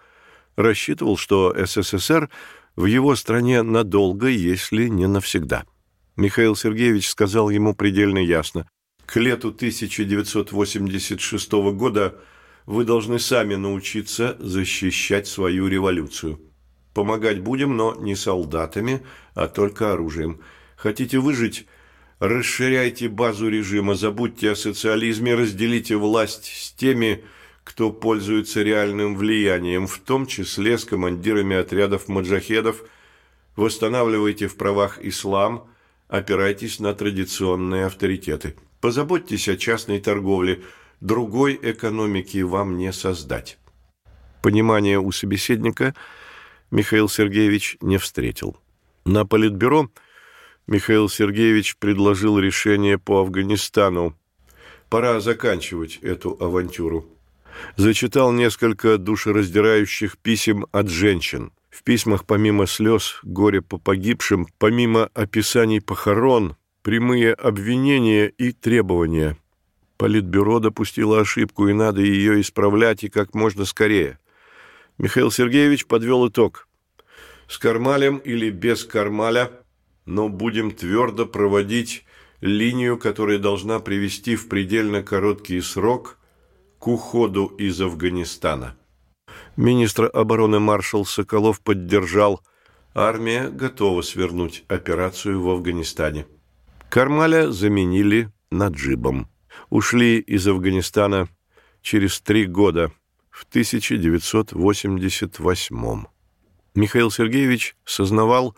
Рассчитывал, 0.56 1.18
что 1.18 1.56
СССР 1.58 2.30
в 2.76 2.86
его 2.86 3.16
стране 3.16 3.62
надолго, 3.62 4.28
если 4.28 4.88
не 4.88 5.08
навсегда. 5.08 5.66
Михаил 6.16 6.56
Сергеевич 6.56 7.10
сказал 7.10 7.50
ему 7.50 7.74
предельно 7.74 8.20
ясно. 8.20 8.68
К 9.06 9.18
лету 9.18 9.50
1986 9.50 11.52
года 11.74 12.16
вы 12.66 12.86
должны 12.86 13.20
сами 13.20 13.56
научиться 13.56 14.38
защищать 14.40 15.28
свою 15.28 15.68
революцию. 15.68 16.40
Помогать 16.94 17.40
будем, 17.40 17.78
но 17.78 17.96
не 17.96 18.16
солдатами, 18.16 19.02
а 19.34 19.48
только 19.48 19.94
оружием. 19.94 20.42
Хотите 20.76 21.20
выжить? 21.20 21.68
Расширяйте 22.20 23.08
базу 23.08 23.50
режима, 23.50 23.96
забудьте 23.96 24.52
о 24.52 24.56
социализме, 24.56 25.36
разделите 25.36 25.96
власть 25.96 26.46
с 26.46 26.72
теми, 26.72 27.24
кто 27.64 27.92
пользуется 27.92 28.62
реальным 28.62 29.16
влиянием, 29.16 29.88
в 29.88 29.98
том 30.00 30.28
числе 30.28 30.78
с 30.78 30.86
командирами 30.86 31.56
отрядов 31.56 32.08
маджахедов, 32.08 32.84
восстанавливайте 33.56 34.48
в 34.48 34.56
правах 34.56 35.00
ислам, 35.02 35.68
опирайтесь 36.10 36.80
на 36.80 36.94
традиционные 36.94 37.86
авторитеты. 37.86 38.56
Позаботьтесь 38.82 39.48
о 39.48 39.58
частной 39.58 40.00
торговле– 40.00 40.62
другой 41.02 41.60
экономики 41.62 42.42
вам 42.42 42.78
не 42.78 42.94
создать. 42.94 43.58
Понимания 44.42 45.00
у 45.00 45.12
собеседника 45.12 45.94
Михаил 46.72 47.10
Сергеевич 47.10 47.78
не 47.82 47.98
встретил. 47.98 48.58
На 49.06 49.26
Политбюро 49.26 49.90
Михаил 50.68 51.10
Сергеевич 51.10 51.76
предложил 51.78 52.40
решение 52.40 52.98
по 52.98 53.20
Афганистану. 53.20 54.16
Пора 54.90 55.20
заканчивать 55.20 56.00
эту 56.02 56.38
авантюру. 56.40 57.06
Зачитал 57.76 58.32
несколько 58.32 58.98
душераздирающих 58.98 60.18
писем 60.18 60.66
от 60.72 60.88
женщин. 60.88 61.52
В 61.70 61.84
письмах 61.84 62.26
помимо 62.26 62.68
слез, 62.68 63.20
горя 63.24 63.62
по 63.62 63.78
погибшим, 63.78 64.48
помимо 64.58 65.10
описаний 65.14 65.82
похорон, 65.82 66.56
прямые 66.82 67.34
обвинения 67.34 68.28
и 68.28 68.52
требования– 68.52 69.38
Политбюро 70.02 70.58
допустило 70.60 71.22
ошибку, 71.22 71.68
и 71.68 71.74
надо 71.74 72.02
ее 72.02 72.42
исправлять 72.42 73.04
и 73.04 73.08
как 73.08 73.36
можно 73.36 73.66
скорее. 73.66 74.18
Михаил 75.02 75.32
Сергеевич 75.32 75.88
подвел 75.88 76.28
итог. 76.30 76.68
С 77.48 77.58
Кармалем 77.58 78.18
или 78.18 78.52
без 78.52 78.86
Кармаля, 78.86 79.52
но 80.06 80.30
будем 80.30 80.70
твердо 80.70 81.26
проводить 81.26 82.06
линию, 82.40 83.00
которая 83.00 83.40
должна 83.40 83.80
привести 83.80 84.36
в 84.36 84.48
предельно 84.48 85.02
короткий 85.02 85.60
срок 85.62 86.20
к 86.78 86.88
уходу 86.88 87.48
из 87.48 87.82
Афганистана. 87.82 88.78
Министр 89.58 90.08
обороны 90.14 90.60
маршал 90.60 91.04
Соколов 91.04 91.62
поддержал. 91.62 92.42
Армия 92.94 93.50
готова 93.50 94.04
свернуть 94.04 94.66
операцию 94.68 95.42
в 95.42 95.50
Афганистане. 95.50 96.28
Кармаля 96.92 97.50
заменили 97.50 98.30
Наджибом 98.52 99.32
ушли 99.72 100.20
из 100.20 100.48
Афганистана 100.48 101.28
через 101.82 102.22
три 102.22 102.46
года, 102.46 102.92
в 103.42 103.46
1988 103.50 106.06
Михаил 106.76 107.10
Сергеевич 107.10 107.76
сознавал, 107.86 108.56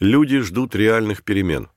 люди 0.00 0.40
ждут 0.40 0.74
реальных 0.74 1.22
перемен. 1.22 1.68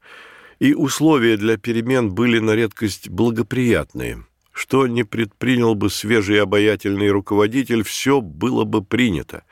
И 0.57 0.73
условия 0.73 1.37
для 1.37 1.57
перемен 1.57 2.11
были 2.11 2.39
на 2.39 2.55
редкость 2.55 3.09
благоприятные. 3.09 4.25
Что 4.51 4.87
не 4.87 5.03
предпринял 5.03 5.75
бы 5.75 5.91
свежий 5.91 6.41
обаятельный 6.41 7.11
руководитель, 7.11 7.83
все 7.83 8.19
было 8.19 8.63
бы 8.63 8.83
принято. 8.83 9.43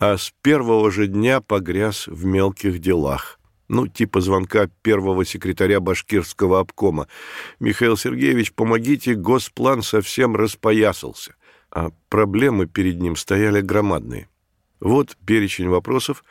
А 0.00 0.18
с 0.18 0.34
первого 0.42 0.90
же 0.90 1.06
дня 1.06 1.40
погряз 1.40 2.08
в 2.08 2.24
мелких 2.24 2.80
делах 2.80 3.38
ну, 3.68 3.86
типа 3.86 4.20
звонка 4.20 4.68
первого 4.82 5.24
секретаря 5.24 5.80
башкирского 5.80 6.58
обкома. 6.60 7.06
«Михаил 7.60 7.98
Сергеевич, 7.98 8.54
помогите, 8.54 9.14
госплан 9.14 9.82
совсем 9.82 10.36
распоясался». 10.36 11.34
А 11.78 11.90
проблемы 12.08 12.66
перед 12.66 13.00
ним 13.00 13.14
стояли 13.14 13.60
громадные. 13.60 14.28
Вот 14.80 15.16
перечень 15.24 15.68
вопросов, 15.68 16.24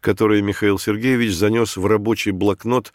которые 0.00 0.42
Михаил 0.42 0.78
Сергеевич 0.78 1.34
занес 1.34 1.76
в 1.76 1.84
рабочий 1.86 2.30
блокнот 2.30 2.92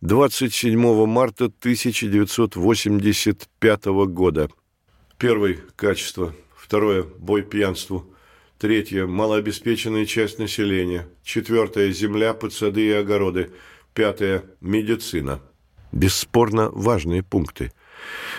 27 0.00 1.06
марта 1.06 1.44
1985 1.44 3.84
года. 4.08 4.50
Первое– 5.16 5.58
качество. 5.76 6.34
Второе– 6.56 7.04
бой 7.18 7.42
пьянству. 7.42 8.12
Третье– 8.58 9.06
малообеспеченная 9.08 10.06
часть 10.06 10.40
населения. 10.40 11.06
Четвертое– 11.22 11.90
земля, 11.92 12.34
подсады 12.34 12.84
и 12.84 12.90
огороды. 12.90 13.52
Пятое– 13.94 14.42
медицина. 14.60 15.40
Бесспорно 15.94 16.70
важные 16.72 17.22
пункты. 17.22 17.72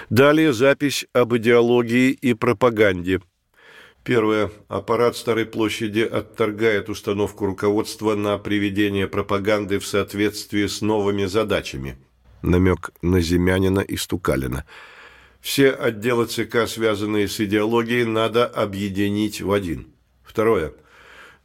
Далее 0.10 0.52
запись 0.52 1.06
об 1.14 1.38
идеологии 1.38 2.12
и 2.12 2.34
пропаганде. 2.34 3.22
Первое. 4.04 4.52
Аппарат 4.68 5.16
Старой 5.16 5.46
площади 5.46 6.02
отторгает 6.02 6.90
установку 6.90 7.46
руководства 7.46 8.16
на 8.16 8.38
приведение 8.38 9.08
пропаганды 9.08 9.80
в 9.80 9.88
соответствии 9.88 10.68
с 10.68 10.82
новыми 10.82 11.26
задачами. 11.26 11.98
Намек 12.42 12.92
на 13.02 13.22
Земянина 13.22 13.80
и 13.80 13.96
Стукалина. 13.96 14.66
Все 15.40 15.72
отделы 15.72 16.26
ЦК, 16.26 16.68
связанные 16.68 17.30
с 17.30 17.40
идеологией, 17.40 18.04
надо 18.04 18.46
объединить 18.46 19.40
в 19.40 19.54
один. 19.54 19.88
Второе. 20.24 20.74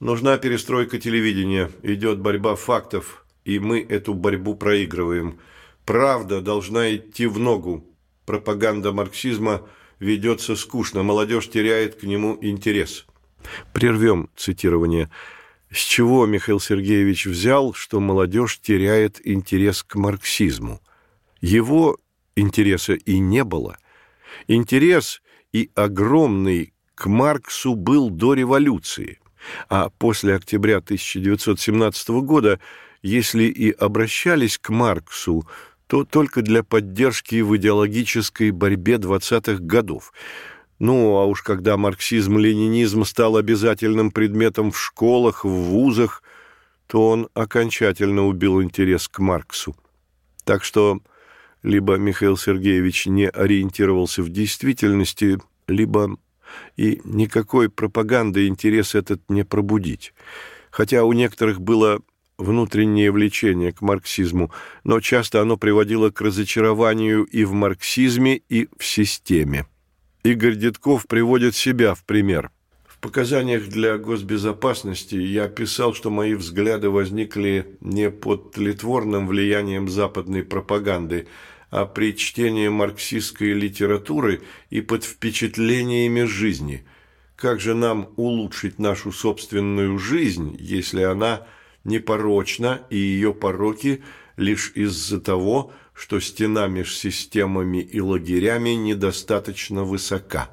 Нужна 0.00 0.38
перестройка 0.38 0.98
телевидения. 0.98 1.70
Идет 1.84 2.18
борьба 2.18 2.56
фактов, 2.56 3.24
и 3.44 3.60
мы 3.60 3.80
эту 3.80 4.12
борьбу 4.12 4.56
проигрываем. 4.56 5.38
Правда 5.90 6.40
должна 6.40 6.94
идти 6.94 7.26
в 7.26 7.38
ногу. 7.38 7.84
Пропаганда 8.26 8.92
марксизма 8.92 9.68
ведется 9.98 10.56
скучно, 10.56 11.02
молодежь 11.02 11.48
теряет 11.48 11.96
к 11.96 12.04
нему 12.04 12.38
интерес. 12.40 13.06
Прервем 13.72 14.30
цитирование. 14.36 15.10
С 15.70 15.78
чего 15.78 16.26
Михаил 16.26 16.60
Сергеевич 16.60 17.26
взял, 17.26 17.74
что 17.74 18.00
молодежь 18.00 18.60
теряет 18.60 19.20
интерес 19.24 19.82
к 19.82 19.96
марксизму? 19.96 20.80
Его 21.40 21.98
интереса 22.36 22.94
и 22.94 23.18
не 23.18 23.44
было– 23.44 23.76
Интерес 24.46 25.22
и 25.52 25.70
огромный 25.74 26.72
к 26.94 27.06
Марксу 27.06 27.74
был 27.74 28.10
до 28.10 28.34
революции, 28.34 29.20
а 29.68 29.90
после 29.90 30.34
октября 30.34 30.78
1917 30.78 32.08
года, 32.22 32.60
если 33.02 33.44
и 33.44 33.70
обращались 33.70 34.58
к 34.58 34.70
Марксу, 34.70 35.46
то 35.90 36.04
только 36.04 36.40
для 36.40 36.62
поддержки 36.62 37.40
в 37.40 37.56
идеологической 37.56 38.52
борьбе 38.52 38.94
20-х 38.94 39.60
годов. 39.60 40.12
Ну, 40.78 41.16
а 41.16 41.24
уж 41.26 41.42
когда 41.42 41.76
марксизм-ленинизм 41.76 43.02
стал 43.04 43.36
обязательным 43.36 44.12
предметом 44.12 44.70
в 44.70 44.80
школах, 44.80 45.44
в 45.44 45.48
вузах, 45.48 46.22
то 46.86 47.08
он 47.08 47.28
окончательно 47.34 48.24
убил 48.28 48.62
интерес 48.62 49.08
к 49.08 49.18
Марксу. 49.18 49.74
Так 50.44 50.62
что 50.62 51.00
либо 51.64 51.96
Михаил 51.96 52.36
Сергеевич 52.36 53.06
не 53.06 53.28
ориентировался 53.28 54.22
в 54.22 54.28
действительности, 54.28 55.40
либо 55.66 56.16
и 56.76 57.00
никакой 57.02 57.68
пропаганды 57.68 58.46
интерес 58.46 58.94
этот 58.94 59.28
не 59.28 59.44
пробудить. 59.44 60.14
Хотя 60.70 61.02
у 61.02 61.12
некоторых 61.12 61.60
было 61.60 62.00
внутреннее 62.40 63.12
влечение 63.12 63.72
к 63.72 63.80
марксизму, 63.82 64.50
но 64.84 65.00
часто 65.00 65.40
оно 65.40 65.56
приводило 65.56 66.10
к 66.10 66.20
разочарованию 66.20 67.24
и 67.24 67.44
в 67.44 67.52
марксизме, 67.52 68.40
и 68.48 68.68
в 68.78 68.84
системе. 68.84 69.66
Игорь 70.24 70.56
Дедков 70.56 71.06
приводит 71.06 71.54
себя 71.54 71.94
в 71.94 72.04
пример. 72.04 72.50
В 72.86 72.98
показаниях 72.98 73.68
для 73.68 73.96
госбезопасности 73.96 75.14
я 75.14 75.48
писал, 75.48 75.94
что 75.94 76.10
мои 76.10 76.34
взгляды 76.34 76.90
возникли 76.90 77.78
не 77.80 78.10
под 78.10 78.52
тлетворным 78.52 79.26
влиянием 79.26 79.88
западной 79.88 80.42
пропаганды– 80.42 81.26
а 81.70 81.86
при 81.86 82.16
чтении 82.16 82.68
марксистской 82.68 83.52
литературы 83.52 84.42
и 84.70 84.80
под 84.80 85.04
впечатлениями 85.04 86.24
жизни. 86.24 86.84
Как 87.36 87.60
же 87.60 87.74
нам 87.74 88.10
улучшить 88.16 88.78
нашу 88.78 89.12
собственную 89.12 89.98
жизнь, 89.98 90.56
если 90.58 91.02
она 91.02 91.46
непорочна 91.84 92.82
и 92.90 92.96
ее 92.96 93.34
пороки 93.34 94.02
лишь 94.36 94.72
из-за 94.74 95.20
того, 95.20 95.72
что 95.94 96.20
стена 96.20 96.66
между 96.66 96.94
системами 96.94 97.78
и 97.78 98.00
лагерями 98.00 98.70
недостаточно 98.70 99.84
высока? 99.84 100.50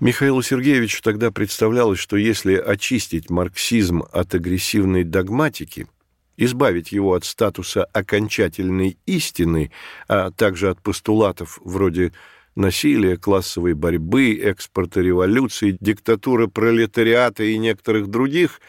Михаилу 0.00 0.42
Сергеевичу 0.42 1.02
тогда 1.02 1.30
представлялось, 1.30 1.98
что 1.98 2.16
если 2.16 2.54
очистить 2.54 3.30
марксизм 3.30 4.02
от 4.12 4.34
агрессивной 4.34 5.04
догматики– 5.04 5.86
избавить 6.36 6.92
его 6.92 7.14
от 7.14 7.24
статуса 7.24 7.84
окончательной 7.84 8.98
истины, 9.06 9.70
а 10.08 10.30
также 10.30 10.70
от 10.70 10.80
постулатов 10.80 11.60
вроде 11.64 12.12
насилия, 12.54 13.16
классовой 13.16 13.74
борьбы, 13.74 14.34
экспорта 14.36 15.00
революции, 15.00 15.76
диктатуры 15.80 16.48
пролетариата 16.48 17.44
и 17.44 17.58
некоторых 17.58 18.08
других, 18.08 18.60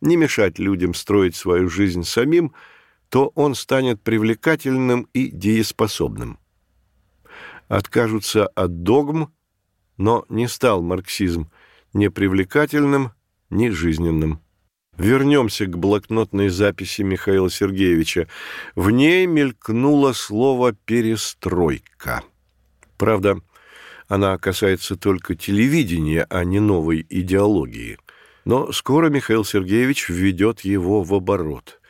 не 0.00 0.16
мешать 0.16 0.58
людям 0.58 0.94
строить 0.94 1.36
свою 1.36 1.68
жизнь 1.68 2.04
самим, 2.04 2.54
то 3.08 3.32
он 3.34 3.54
станет 3.54 4.02
привлекательным 4.02 5.08
и 5.12 5.28
дееспособным. 5.28 6.38
Откажутся 7.68 8.46
от 8.46 8.82
догм, 8.82 9.32
но 9.96 10.24
не 10.28 10.48
стал 10.48 10.82
марксизм 10.82 11.50
ни 11.92 12.08
привлекательным, 12.08 13.12
ни 13.50 13.70
жизненным. 13.70 14.40
Вернемся 14.96 15.66
к 15.66 15.78
блокнотной 15.78 16.48
записи 16.48 17.02
Михаила 17.02 17.50
Сергеевича. 17.50 18.26
В 18.74 18.90
ней 18.90 19.26
мелькнуло 19.26 20.12
слово 20.12 20.72
«перестройка». 20.72 22.24
Правда, 22.96 23.40
она 24.08 24.36
касается 24.38 24.96
только 24.96 25.36
телевидения, 25.36 26.26
а 26.28 26.42
не 26.44 26.58
новой 26.58 27.06
идеологии. 27.08 27.98
Но 28.48 28.72
скоро 28.72 29.10
Михаил 29.10 29.44
Сергеевич 29.44 30.08
введет 30.08 30.62
его 30.62 31.02
в 31.02 31.12
оборот. 31.12 31.82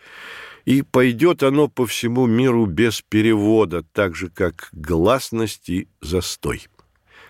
И 0.64 0.82
пойдет 0.82 1.44
оно 1.44 1.68
по 1.68 1.86
всему 1.86 2.26
миру 2.26 2.66
без 2.66 3.00
перевода, 3.00 3.84
так 3.92 4.16
же, 4.16 4.28
как 4.28 4.68
гласность 4.72 5.68
и 5.68 5.86
застой. 6.00 6.66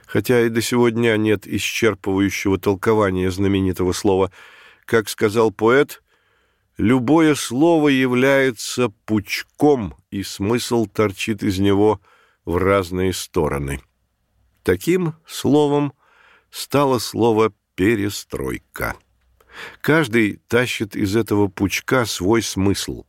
Хотя 0.06 0.40
и 0.40 0.48
до 0.48 0.62
сегодня 0.62 1.14
нет 1.18 1.46
исчерпывающего 1.46 2.56
толкования 2.56 3.30
знаменитого 3.30 3.92
слова 3.92 4.32
как 4.86 5.10
сказал 5.10 5.50
поэт, 5.50 6.02
любое 6.78 7.34
слово 7.34 7.88
является 7.90 8.88
пучком, 9.04 9.94
и 10.10 10.22
смысл 10.22 10.86
торчит 10.86 11.42
из 11.42 11.58
него 11.58 12.00
в 12.46 12.56
разные 12.56 13.12
стороны. 13.12 13.82
Таким 14.62 15.16
словом 15.26 15.92
стало 16.50 16.98
слово 16.98 17.52
«перестройка». 17.74 18.96
Каждый 19.80 20.40
тащит 20.48 20.96
из 20.96 21.16
этого 21.16 21.48
пучка 21.48 22.04
свой 22.04 22.42
смысл. 22.42 23.04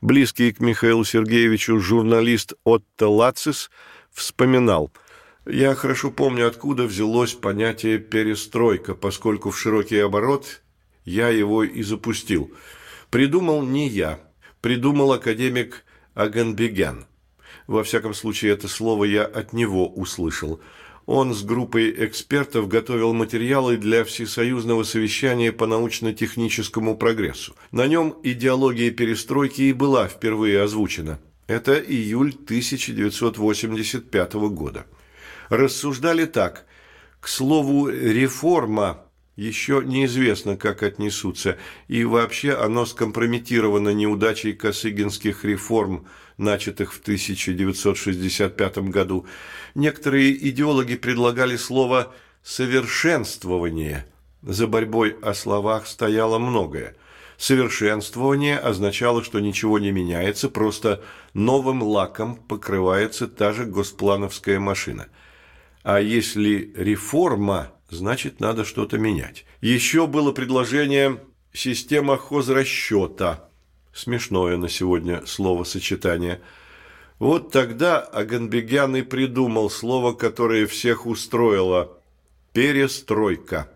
Близкий 0.00 0.52
к 0.52 0.60
Михаилу 0.60 1.04
Сергеевичу 1.04 1.78
журналист 1.78 2.54
Отто 2.64 3.08
Лацис 3.08 3.70
вспоминал– 4.10 4.90
я 5.46 5.74
хорошо 5.74 6.12
помню, 6.12 6.46
откуда 6.46 6.84
взялось 6.84 7.32
понятие 7.32 7.98
«перестройка», 7.98 8.94
поскольку 8.94 9.50
в 9.50 9.58
широкий 9.58 9.98
оборот 9.98 10.62
я 11.04 11.30
его 11.30 11.64
и 11.64 11.82
запустил. 11.82 12.52
Придумал 13.10 13.62
не 13.62 13.88
я, 13.88 14.20
придумал 14.60 15.12
академик 15.12 15.84
Аганбегян. 16.14 17.06
Во 17.66 17.82
всяком 17.82 18.14
случае, 18.14 18.52
это 18.52 18.68
слово 18.68 19.04
я 19.04 19.24
от 19.24 19.52
него 19.52 19.88
услышал. 19.88 20.60
Он 21.06 21.34
с 21.34 21.42
группой 21.42 21.92
экспертов 22.06 22.68
готовил 22.68 23.12
материалы 23.12 23.76
для 23.76 24.04
всесоюзного 24.04 24.84
совещания 24.84 25.50
по 25.50 25.66
научно-техническому 25.66 26.96
прогрессу. 26.96 27.56
На 27.72 27.88
нем 27.88 28.14
идеология 28.22 28.92
перестройки 28.92 29.62
и 29.62 29.72
была 29.72 30.06
впервые 30.06 30.62
озвучена. 30.62 31.18
Это 31.48 31.74
июль 31.74 32.30
1985 32.30 34.34
года. 34.34 34.86
Рассуждали 35.48 36.24
так. 36.24 36.66
К 37.20 37.26
слову, 37.28 37.88
реформа 37.88 39.04
еще 39.36 39.82
неизвестно, 39.84 40.56
как 40.56 40.82
отнесутся, 40.82 41.58
и 41.88 42.04
вообще 42.04 42.52
оно 42.52 42.86
скомпрометировано 42.86 43.90
неудачей 43.90 44.52
косыгинских 44.52 45.44
реформ, 45.44 46.06
начатых 46.42 46.92
в 46.92 47.00
1965 47.00 48.78
году. 48.90 49.26
Некоторые 49.74 50.36
идеологи 50.48 50.96
предлагали 50.96 51.56
слово 51.56 52.14
«совершенствование». 52.42 54.06
За 54.42 54.66
борьбой 54.66 55.16
о 55.22 55.34
словах 55.34 55.86
стояло 55.86 56.38
многое. 56.38 56.96
Совершенствование 57.38 58.58
означало, 58.58 59.24
что 59.24 59.40
ничего 59.40 59.78
не 59.78 59.92
меняется, 59.92 60.48
просто 60.48 61.02
новым 61.32 61.82
лаком 61.82 62.36
покрывается 62.36 63.28
та 63.28 63.52
же 63.52 63.64
госплановская 63.64 64.58
машина. 64.58 65.06
А 65.82 66.00
если 66.00 66.72
реформа 66.76 67.72
значит, 67.92 68.40
надо 68.40 68.64
что-то 68.64 68.98
менять. 68.98 69.44
Еще 69.60 70.06
было 70.06 70.32
предложение 70.32 71.20
«система 71.52 72.16
хозрасчета». 72.16 73.48
Смешное 73.92 74.56
на 74.56 74.68
сегодня 74.68 75.22
словосочетание. 75.26 76.40
Вот 77.18 77.52
тогда 77.52 78.00
Аганбегян 78.00 78.96
и 78.96 79.02
придумал 79.02 79.70
слово, 79.70 80.12
которое 80.14 80.66
всех 80.66 81.06
устроило– 81.06 81.98
«перестройка». 82.52 83.68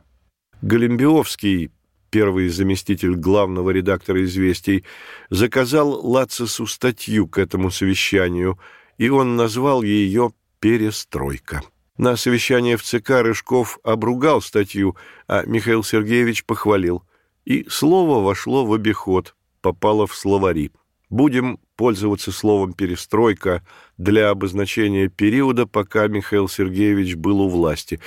Голембиовский, 0.62 1.70
первый 2.10 2.48
заместитель 2.48 3.14
главного 3.14 3.70
редактора 3.70 4.24
«Известий», 4.24 4.84
заказал 5.28 5.90
Лацису 6.06 6.66
статью 6.66 7.28
к 7.28 7.38
этому 7.38 7.70
совещанию, 7.70 8.58
и 8.96 9.10
он 9.10 9.36
назвал 9.36 9.82
ее 9.82 10.32
«Перестройка». 10.60 11.62
На 11.98 12.16
совещании 12.16 12.76
в 12.76 12.82
ЦК 12.82 13.22
Рыжков 13.22 13.78
обругал 13.82 14.42
статью, 14.42 14.96
а 15.28 15.44
Михаил 15.46 15.82
Сергеевич 15.82 16.44
похвалил. 16.44 17.02
И 17.44 17.66
слово 17.70 18.22
вошло 18.22 18.66
в 18.66 18.72
обиход, 18.74 19.34
попало 19.66 20.06
в 20.06 20.14
словари. 20.14 20.70
Будем 21.10 21.58
пользоваться 21.74 22.30
словом 22.30 22.72
«перестройка» 22.72 23.66
для 23.98 24.30
обозначения 24.30 25.08
периода, 25.08 25.66
пока 25.66 26.06
Михаил 26.06 26.48
Сергеевич 26.48 27.16
был 27.16 27.40
у 27.40 27.48
власти, 27.48 27.98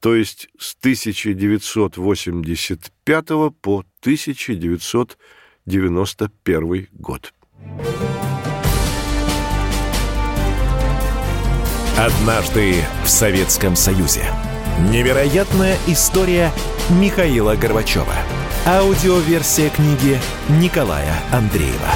то 0.00 0.14
есть 0.14 0.48
с 0.58 0.74
1985 0.80 3.26
по 3.60 3.84
1991 4.00 6.88
год. 6.92 7.34
Однажды 11.98 12.76
в 13.04 13.08
Советском 13.08 13.76
Союзе. 13.76 14.24
Невероятная 14.90 15.76
история 15.86 16.50
Михаила 16.88 17.54
Горбачева. 17.54 18.41
Аудиоверсия 18.64 19.70
книги 19.70 20.20
Николая 20.48 21.16
Андреева. 21.32 21.90